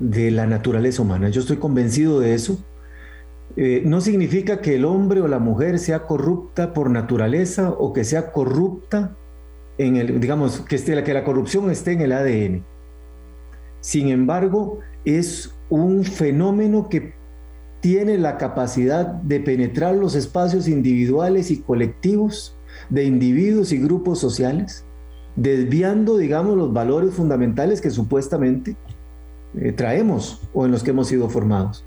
[0.00, 1.28] de la naturaleza humana.
[1.28, 2.58] Yo estoy convencido de eso.
[3.56, 8.02] Eh, no significa que el hombre o la mujer sea corrupta por naturaleza o que
[8.02, 9.16] sea corrupta
[9.78, 12.64] en el, digamos, que, esté, que la corrupción esté en el ADN.
[13.80, 17.14] Sin embargo, es un fenómeno que
[17.80, 22.56] tiene la capacidad de penetrar los espacios individuales y colectivos
[22.90, 24.84] de individuos y grupos sociales,
[25.36, 28.76] desviando, digamos, los valores fundamentales que supuestamente
[29.56, 31.86] eh, traemos o en los que hemos sido formados.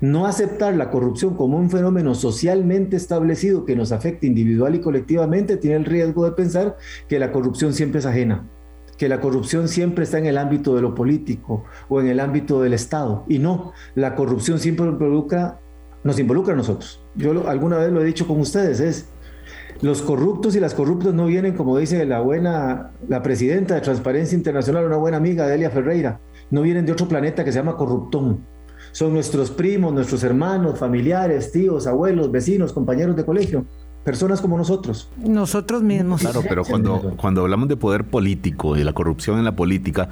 [0.00, 5.56] No aceptar la corrupción como un fenómeno socialmente establecido que nos afecte individual y colectivamente
[5.56, 6.76] tiene el riesgo de pensar
[7.08, 8.46] que la corrupción siempre es ajena
[8.96, 12.62] que la corrupción siempre está en el ámbito de lo político o en el ámbito
[12.62, 13.24] del Estado.
[13.28, 15.60] Y no, la corrupción siempre involucra,
[16.02, 17.02] nos involucra a nosotros.
[17.14, 19.08] Yo alguna vez lo he dicho con ustedes, es
[19.80, 24.36] los corruptos y las corruptas no vienen, como dice la buena, la presidenta de Transparencia
[24.36, 28.46] Internacional, una buena amiga, Delia Ferreira, no vienen de otro planeta que se llama corruptón.
[28.92, 33.66] Son nuestros primos, nuestros hermanos, familiares, tíos, abuelos, vecinos, compañeros de colegio
[34.04, 35.08] personas como nosotros.
[35.16, 36.20] Nosotros mismos.
[36.20, 40.08] Claro, pero cuando, cuando hablamos de poder político y la corrupción en la política,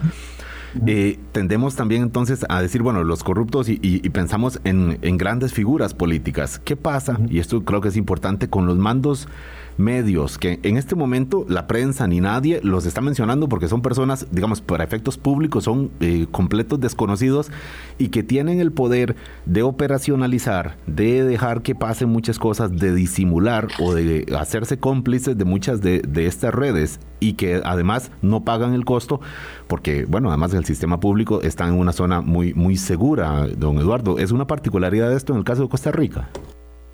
[0.86, 3.78] eh, tendemos también entonces a decir, bueno, los corruptos y,
[4.10, 6.58] pensamos en, en, grandes figuras políticas.
[6.58, 7.18] ¿Qué pasa?
[7.28, 9.28] Y esto creo que es importante con los mandos
[9.76, 14.26] medios que en este momento la prensa ni nadie los está mencionando porque son personas,
[14.30, 17.50] digamos, para efectos públicos son eh, completos desconocidos
[17.98, 23.68] y que tienen el poder de operacionalizar, de dejar que pasen muchas cosas, de disimular
[23.78, 28.84] o de hacerse cómplices de muchas de, estas redes y que además no pagan el
[28.84, 29.20] costo
[29.66, 34.18] porque, bueno, además el sistema público está en una zona muy, muy segura, don Eduardo.
[34.18, 36.28] ¿Es una particularidad de esto en el caso de Costa Rica?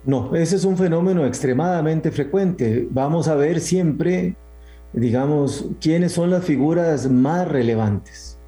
[0.05, 2.87] No, ese es un fenómeno extremadamente frecuente.
[2.91, 4.37] Vamos a ver siempre,
[4.93, 8.39] digamos, quiénes son las figuras más relevantes.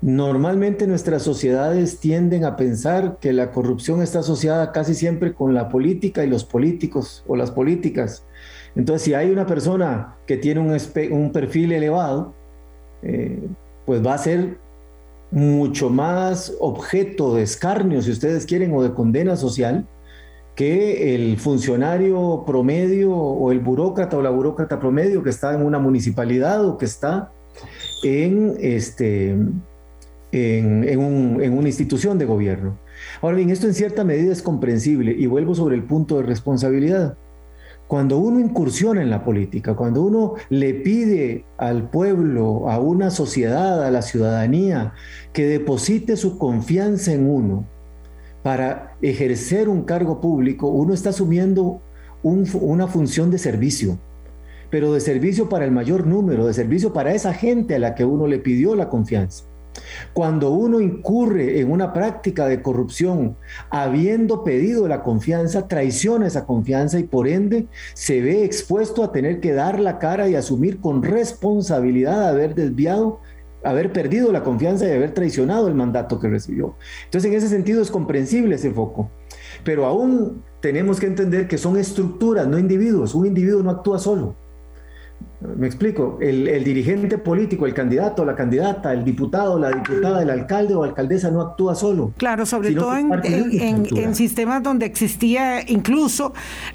[0.00, 5.68] Normalmente nuestras sociedades tienden a pensar que la corrupción está asociada casi siempre con la
[5.68, 8.24] política y los políticos o las políticas.
[8.74, 12.32] Entonces, si hay una persona que tiene un, perfil elevado,
[13.02, 13.48] eh,
[13.86, 14.58] pues va a ser
[15.30, 19.86] mucho más objeto de escarnio, si ustedes quieren, o de condena social,
[20.54, 25.78] que el funcionario promedio o el burócrata o la burócrata promedio que está en una
[25.78, 27.32] municipalidad o que está
[28.02, 29.36] en, este,
[30.32, 32.78] en, una institución de gobierno.
[33.22, 37.16] Ahora bien, esto en cierta medida es comprensible y vuelvo sobre el punto de responsabilidad.
[37.88, 43.84] Cuando uno incursiona en la política, cuando uno le pide al pueblo, a una sociedad,
[43.84, 44.94] a la ciudadanía,
[45.32, 47.66] que deposite su confianza en uno
[48.42, 51.80] para ejercer un cargo público, uno está asumiendo
[52.22, 53.98] una función de servicio,
[54.70, 58.04] pero de servicio para el mayor número, de servicio para esa gente a la que
[58.04, 59.44] uno le pidió la confianza.
[60.12, 63.36] Cuando uno incurre en una práctica de corrupción,
[63.70, 69.40] habiendo pedido la confianza, traiciona esa confianza y por ende se ve expuesto a tener
[69.40, 73.20] que dar la cara y asumir con responsabilidad haber desviado,
[73.64, 76.76] haber perdido la confianza y haber traicionado el mandato que recibió.
[77.04, 79.10] Entonces en ese sentido es comprensible ese foco.
[79.64, 83.14] Pero aún tenemos que entender que son estructuras, no individuos.
[83.14, 84.36] Un individuo no actúa solo.
[85.56, 90.74] Me explico, el, dirigente político, el candidato, la candidata, el diputado, la diputada, el alcalde
[90.74, 92.12] o alcaldesa no actúa solo.
[92.16, 96.32] Claro, sobre todo en, sistemas donde existía incluso,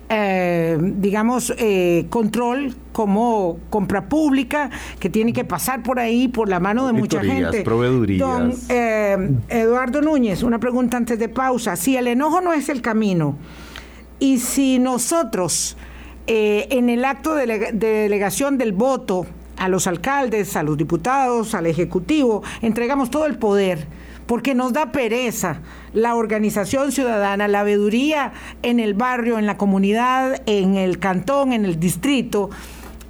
[0.10, 4.70] eh, digamos, eh, control como compra pública,
[5.00, 7.64] que tiene que pasar por ahí, por la mano de mucha gente.
[8.18, 11.76] Don eh, Eduardo Núñez, una pregunta antes de pausa.
[11.76, 13.38] Si el enojo no es el camino,
[14.20, 15.78] y si nosotros
[16.28, 19.26] eh, en el acto de, delegación del voto
[19.58, 23.88] a los alcaldes, a los diputados, al Ejecutivo, entregamos todo el poder
[24.28, 25.62] porque nos da pereza
[25.94, 31.64] la organización ciudadana, la veeduría en el barrio, en la comunidad, en el cantón, en
[31.64, 32.50] el distrito.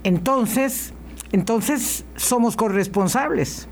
[0.04, 0.94] Entonces,
[1.32, 3.68] entonces somos corresponsables.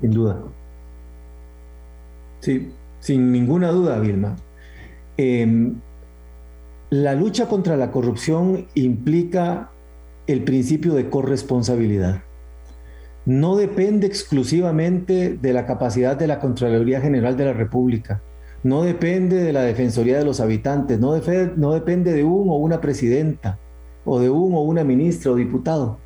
[0.00, 0.38] Sin duda.
[2.40, 2.70] Sí,
[3.00, 4.36] sin ninguna duda, Vilma.
[5.16, 5.80] Em,
[6.90, 9.70] la lucha contra la corrupción implica
[10.26, 12.22] el principio de corresponsabilidad.
[13.24, 18.22] No depende exclusivamente de la capacidad de la Contraloría General de la República,
[18.62, 23.58] no depende de la Defensoría de los Habitantes, no, depende de un o una presidenta,
[24.04, 25.98] o de un o una ministra o diputado.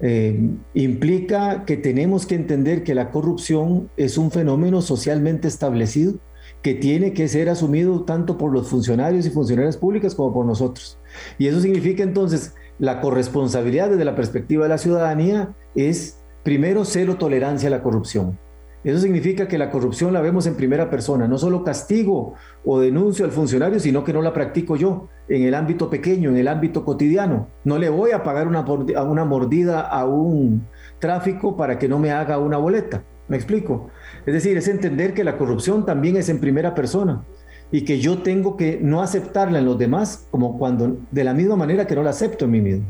[0.00, 6.14] Eh, implica que tenemos que entender que la corrupción es un fenómeno socialmente establecido
[6.62, 10.98] que tiene que ser asumido tanto por los funcionarios y funcionarias públicas como por nosotros.
[11.38, 17.16] Y eso significa entonces la corresponsabilidad desde la perspectiva de la ciudadanía es primero cero
[17.18, 18.38] tolerancia a la corrupción.
[18.84, 22.34] Eso significa que la corrupción la vemos en primera persona, no solo castigo
[22.64, 26.36] o denuncio al funcionario, sino que no la practico yo en el ámbito pequeño, en
[26.36, 27.48] el ámbito cotidiano.
[27.62, 30.66] No le voy a pagar una, una mordida a un
[30.98, 33.04] tráfico para que no me haga una boleta.
[33.32, 33.88] ¿Me explico?
[34.26, 37.24] Es decir, es entender que la corrupción también es en primera persona
[37.70, 41.56] y que yo tengo que no aceptarla en los demás como cuando de la misma
[41.56, 42.84] manera que no la acepto en mí mismo.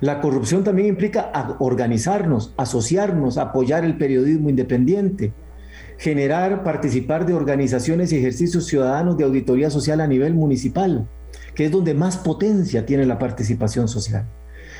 [0.00, 5.32] La corrupción también implica organizarnos, asociarnos, apoyar el periodismo independiente,
[5.96, 11.06] generar, participar de organizaciones y ejercicios ciudadanos de auditoría social a nivel municipal,
[11.54, 14.26] que es donde más potencia tiene la participación social.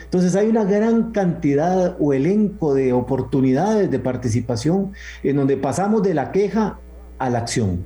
[0.09, 4.93] Entonces hay una gran cantidad o elenco de oportunidades de participación
[5.23, 6.79] en donde pasamos de la queja
[7.19, 7.85] a la acción,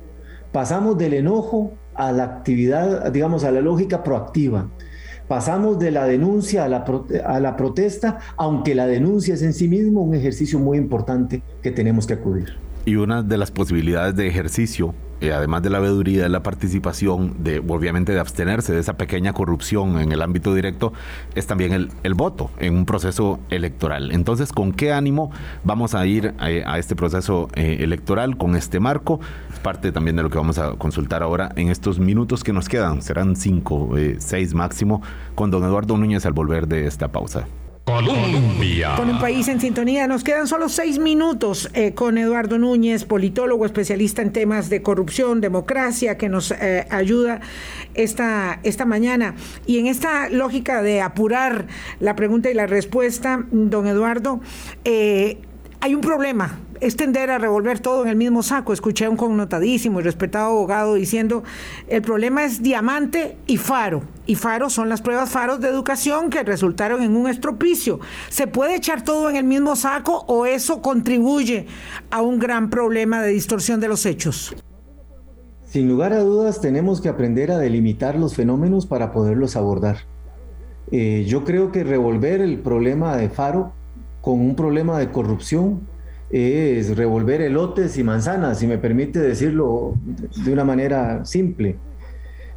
[0.53, 4.69] pasamos del enojo a la actividad, digamos, a la lógica proactiva.
[5.27, 10.15] Pasamos de la denuncia a la, protesta, aunque la denuncia es en sí mismo un
[10.15, 12.57] ejercicio muy importante que tenemos que acudir.
[12.85, 14.93] Y una de las posibilidades de ejercicio,
[15.23, 19.31] eh, además de la veeduría, de la participación, de obviamente de abstenerse de esa pequeña
[19.31, 20.91] corrupción en el ámbito directo,
[21.33, 24.11] es también el, el voto en un proceso electoral.
[24.11, 25.31] Entonces, ¿con qué ánimo
[25.63, 29.21] vamos a ir eh, a, este proceso eh, electoral con este marco?
[29.53, 32.67] Es parte también de lo que vamos a consultar ahora en estos minutos que nos
[32.67, 33.01] quedan.
[33.01, 35.01] Serán cinco, seis máximo,
[35.35, 37.47] con don Eduardo Núñez al volver de esta pausa.
[37.83, 38.95] Colombia.
[38.95, 40.07] Con un país en sintonía.
[40.07, 45.41] Nos quedan solo seis minutos eh, con Eduardo Núñez, politólogo especialista en temas de corrupción,
[45.41, 47.41] democracia, que nos eh, ayuda
[47.93, 49.35] esta, esta mañana.
[49.65, 51.67] Y en esta lógica de apurar
[51.99, 54.39] la pregunta y la respuesta, don Eduardo,
[54.85, 55.39] eh,
[55.83, 58.71] hay un problema, es tender a revolver todo en el mismo saco.
[58.71, 61.43] Escuché a un connotadísimo y respetado abogado diciendo,
[61.89, 64.03] el problema es diamante y faro.
[64.25, 67.99] Y faro son las pruebas faros de educación que resultaron en un estropicio.
[68.29, 71.67] ¿Se puede echar todo en el mismo saco o eso contribuye
[72.11, 74.55] a un gran problema de distorsión de los hechos?
[75.65, 79.97] Sin lugar a dudas, tenemos que aprender a delimitar los fenómenos para poderlos abordar.
[80.91, 83.73] Eh, yo creo que revolver el problema de Faro
[84.23, 85.81] con un problema de corrupción
[86.31, 89.95] es revolver elotes y manzanas, si me permite decirlo
[90.45, 91.75] de una manera simple.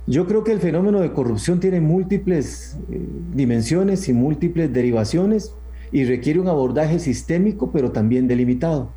[0.06, 3.00] Yo creo que el fenómeno de corrupción tiene múltiples eh,
[3.34, 5.56] dimensiones y múltiples derivaciones
[5.90, 8.92] y requiere un abordaje sistémico, pero también delimitado.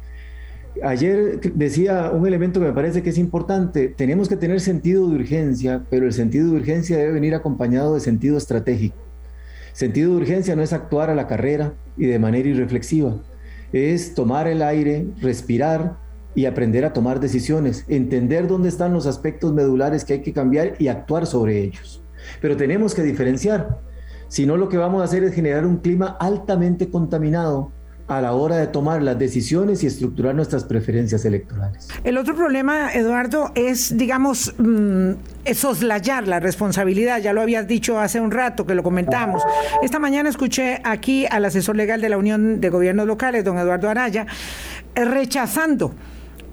[0.83, 5.15] Ayer decía un elemento que me parece que es importante, tenemos que tener sentido de
[5.15, 8.97] urgencia, pero el sentido de urgencia debe venir acompañado de sentido estratégico.
[9.73, 13.15] Sentido de urgencia no es actuar a la carrera y de manera irreflexiva,
[13.71, 15.97] es tomar el aire, respirar
[16.33, 20.73] y aprender a tomar decisiones, entender dónde están los aspectos medulares que hay que cambiar
[20.79, 22.01] y actuar sobre ellos.
[22.41, 23.79] Pero tenemos que diferenciar,
[24.27, 27.71] si no lo que vamos a hacer es generar un clima altamente contaminado
[28.09, 31.87] a la hora de tomar las decisiones y estructurar nuestras preferencias electorales.
[32.03, 35.11] El otro problema, Eduardo, es, digamos, mm,
[35.53, 37.21] soslayar la responsabilidad.
[37.21, 39.43] Ya lo habías dicho hace un rato que lo comentamos.
[39.83, 43.89] Esta mañana escuché aquí al asesor legal de la Unión de Gobiernos Locales, don Eduardo
[43.89, 44.25] Araya,
[44.95, 45.93] eh, rechazando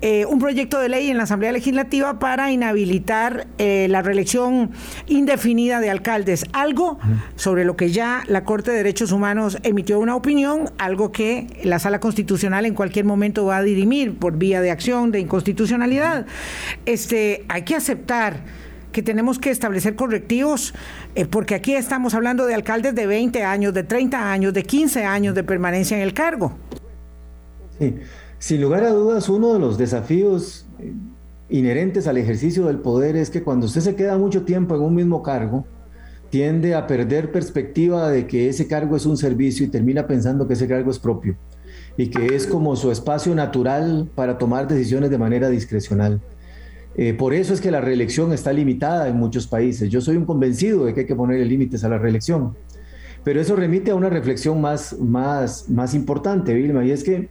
[0.03, 4.71] eh, un proyecto de ley en la Asamblea Legislativa para inhabilitar eh, la reelección
[5.07, 6.99] indefinida de alcaldes, algo
[7.37, 11.79] sobre lo que ya la Corte de Derechos Humanos emitió una opinión, algo que la
[11.79, 16.27] Sala Constitucional en cualquier momento va a dirimir por vía de acción de inconstitucionalidad.
[16.85, 18.43] Este, hay que aceptar
[18.93, 20.75] que tenemos que establecer correctivos,
[21.15, 25.05] eh, porque aquí estamos hablando de alcaldes de 20 años, de 30 años, de 15
[25.05, 26.57] años de permanencia en el cargo.
[27.79, 27.95] Sí.
[28.39, 30.93] Sin lugar a dudas, uno de los desafíos eh,
[31.49, 34.95] inherentes al ejercicio del poder es que cuando usted se queda mucho tiempo en un
[34.95, 35.65] mismo cargo,
[36.31, 40.55] tiende a perder perspectiva de que ese cargo es un servicio y termina pensando que
[40.55, 41.37] ese cargo es propio
[41.97, 46.21] y que es como su espacio natural para tomar decisiones de manera discrecional.
[46.95, 49.91] Eh, por eso es que la reelección está limitada en muchos países.
[49.91, 52.55] Yo soy un convencido de que hay que poner límites a la reelección.
[53.25, 57.29] Pero eso remite a una reflexión más, más, más importante, Vilma, y es que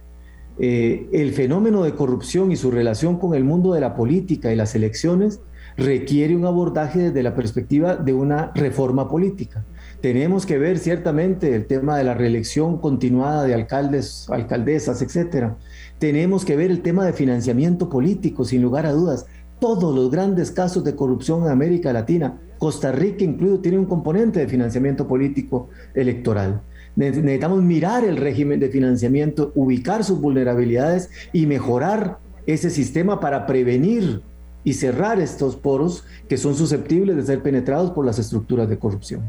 [0.58, 4.56] eh, el fenómeno de corrupción y su relación con el mundo de la política y
[4.56, 5.40] las elecciones
[5.76, 9.64] requiere un abordaje desde la perspectiva de una reforma política.
[10.00, 15.56] Tenemos que ver ciertamente el tema de la reelección continuada de alcaldes, alcaldesas, etcétera.
[15.98, 19.26] Tenemos que ver el tema de financiamiento político, sin lugar a dudas.
[19.58, 24.40] Todos los grandes casos de corrupción en América Latina, Costa Rica incluido, tiene un componente
[24.40, 26.62] de financiamiento político electoral.
[26.96, 34.22] Necesitamos mirar el régimen de financiamiento, ubicar sus vulnerabilidades y mejorar ese sistema para prevenir
[34.64, 39.22] y cerrar estos poros que son susceptibles de ser penetrados por las estructuras de corrupción.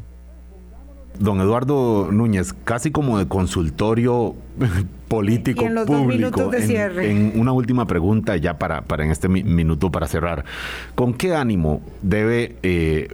[1.19, 4.35] Don Eduardo Núñez, casi como de consultorio
[5.07, 6.51] político público.
[6.53, 10.45] en, una última pregunta ya para, para en este minuto para cerrar.
[10.95, 13.09] ¿Con qué ánimo debe eh,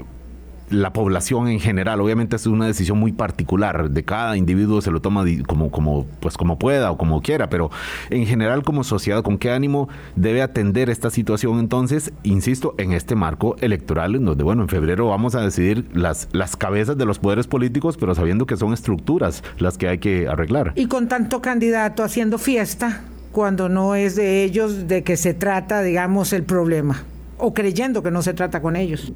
[0.73, 2.01] la población en general.
[2.01, 6.37] Obviamente es una decisión muy particular, de cada individuo se lo toma como, como, pues
[6.37, 7.71] como pueda o como quiera, pero
[8.09, 12.11] en general como sociedad, ¿con qué ánimo debe atender esta situación entonces?
[12.23, 16.55] Insisto, en este marco electoral, en donde, bueno, en febrero vamos a decidir las, las
[16.55, 20.73] cabezas de los poderes políticos, pero sabiendo que son estructuras las que hay que arreglar.
[20.75, 23.01] Y con tanto candidato haciendo fiesta,
[23.31, 27.03] cuando no es de ellos de que se trata, digamos, el problema,
[27.37, 29.13] o creyendo que no se trata con ellos.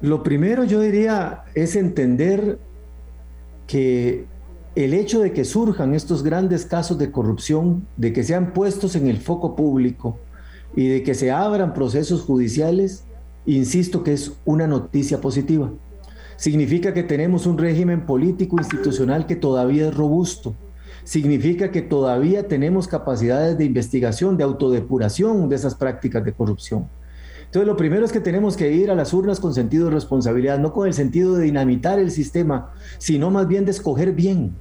[0.00, 2.58] Lo primero yo diría es entender
[3.66, 4.26] que
[4.76, 9.08] el hecho de que surjan estos grandes casos de corrupción, de que sean puestos en
[9.08, 10.18] el foco público
[10.76, 13.04] y de que se abran procesos judiciales,
[13.44, 15.72] insisto que es una noticia positiva.
[16.36, 20.54] Significa que tenemos un régimen político institucional que todavía es robusto.
[21.02, 26.86] Significa que todavía tenemos capacidades de investigación, de autodepuración de esas prácticas de corrupción.
[27.48, 30.58] Entonces, lo primero es que tenemos que ir a las urnas con sentido de responsabilidad,
[30.58, 34.54] no con el sentido de dinamitar el sistema, sino más bien de escoger bien,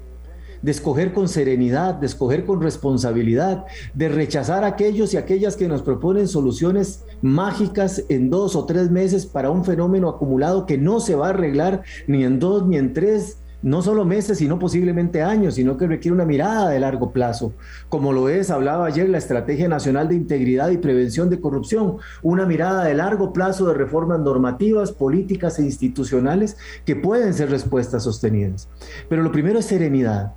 [0.62, 5.68] de escoger con serenidad, de escoger con responsabilidad, de rechazar a aquellos y aquellas que
[5.68, 11.02] nos proponen soluciones mágicas en dos o tres meses para un fenómeno acumulado que no
[11.02, 15.24] se va a arreglar ni en dos ni en tres no solo meses, sino posiblemente
[15.24, 17.54] años, sino que requiere una mirada de largo plazo,
[17.90, 22.46] como lo es, hablaba ayer, la Estrategia Nacional de Integridad y Prevención de Corrupción, una
[22.46, 28.70] mirada de largo plazo de reformas normativas, políticas e institucionales que pueden ser respuestas sostenidas.
[29.10, 30.34] Pero lo primero es serenidad.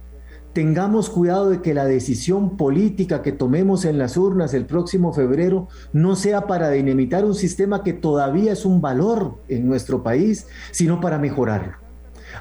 [0.53, 5.69] Tengamos cuidado de que la decisión política que tomemos en las urnas el próximo febrero
[5.93, 11.01] no sea para dinamitar un sistema que todavía es un valor en nuestro país, sino
[11.01, 11.80] para mejorarlo.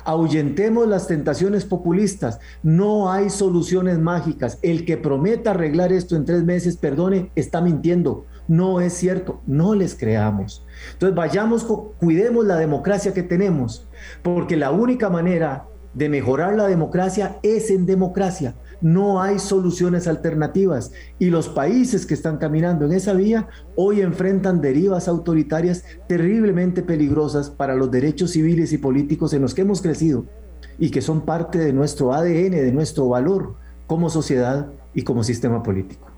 [0.03, 2.39] Ahuyentemos las tentaciones populistas.
[2.63, 4.59] No hay soluciones mágicas.
[4.61, 8.25] El que prometa arreglar esto en tres meses, perdone, está mintiendo.
[8.47, 9.41] No es cierto.
[9.45, 10.65] No les creamos.
[10.93, 11.65] Entonces vayamos,
[11.99, 13.87] cuidemos la democracia que tenemos,
[14.23, 20.91] porque la única manera de mejorar la democracia es en democracia no hay soluciones alternativas
[21.17, 27.49] y los países que están caminando en esa vía hoy enfrentan derivas autoritarias terriblemente peligrosas
[27.49, 30.25] para los derechos civiles y políticos en los que hemos crecido.
[30.81, 33.55] y que son parte de nuestro ADN, de nuestro valor
[33.85, 36.08] como sociedad y como sistema político.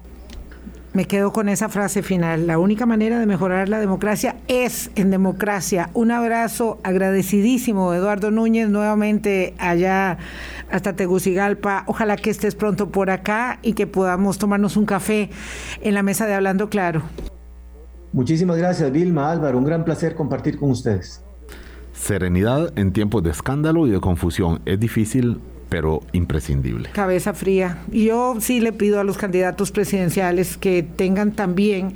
[0.94, 2.48] Me quedo con esa frase final.
[2.48, 5.90] La única manera de mejorar la democracia es en democracia.
[5.94, 10.18] Un abrazo agradecidísimo, Eduardo Núñez, nuevamente allá
[10.70, 11.86] hasta Tegucigalpa.
[11.88, 15.30] Ojalá que estés pronto por acá y que podamos tomarnos un café
[15.82, 17.04] en la mesa de Hablando Claro.
[18.12, 19.58] Muchísimas gracias, Vilma, Álvaro.
[19.58, 21.24] Un gran placer compartir con ustedes.
[21.94, 24.62] Serenidad en tiempos de escándalo y de confusión.
[24.66, 25.40] Es difícil,
[25.72, 26.90] pero imprescindible.
[26.92, 27.78] Cabeza fría.
[27.94, 31.94] Yo sí le pido a los candidatos presidenciales que tengan también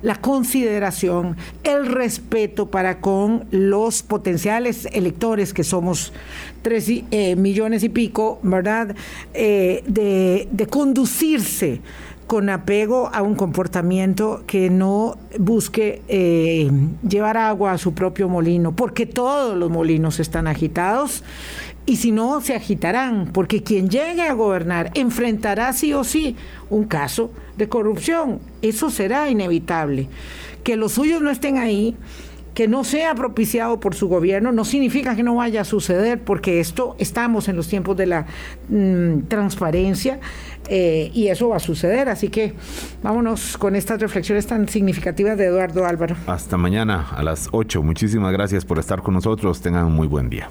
[0.00, 6.14] la consideración, el respeto para con los potenciales electores, que somos
[6.62, 8.96] tres eh, millones y pico, ¿verdad?
[9.34, 11.82] Eh, de, de conducirse
[12.28, 16.70] con apego a un comportamiento que no busque eh,
[17.08, 21.24] llevar agua a su propio molino, porque todos los molinos están agitados
[21.88, 26.36] y si no, se agitarán, porque quien llegue a gobernar enfrentará sí o sí
[26.68, 28.40] un caso de corrupción.
[28.60, 30.06] Eso será inevitable.
[30.62, 31.96] Que los suyos no estén ahí
[32.52, 36.60] que no sea propiciado por su gobierno no significa que no vaya a suceder, porque
[36.60, 38.26] esto estamos en los tiempos de la
[38.68, 40.20] mm, transparencia
[40.68, 42.10] eh, y eso va a suceder.
[42.10, 42.52] Así que
[43.02, 46.16] vámonos con estas reflexiones tan significativas de Eduardo Álvaro.
[46.26, 47.82] Hasta mañana a las 8.
[47.82, 49.62] Muchísimas gracias por estar con nosotros.
[49.62, 50.50] Tengan un muy buen día.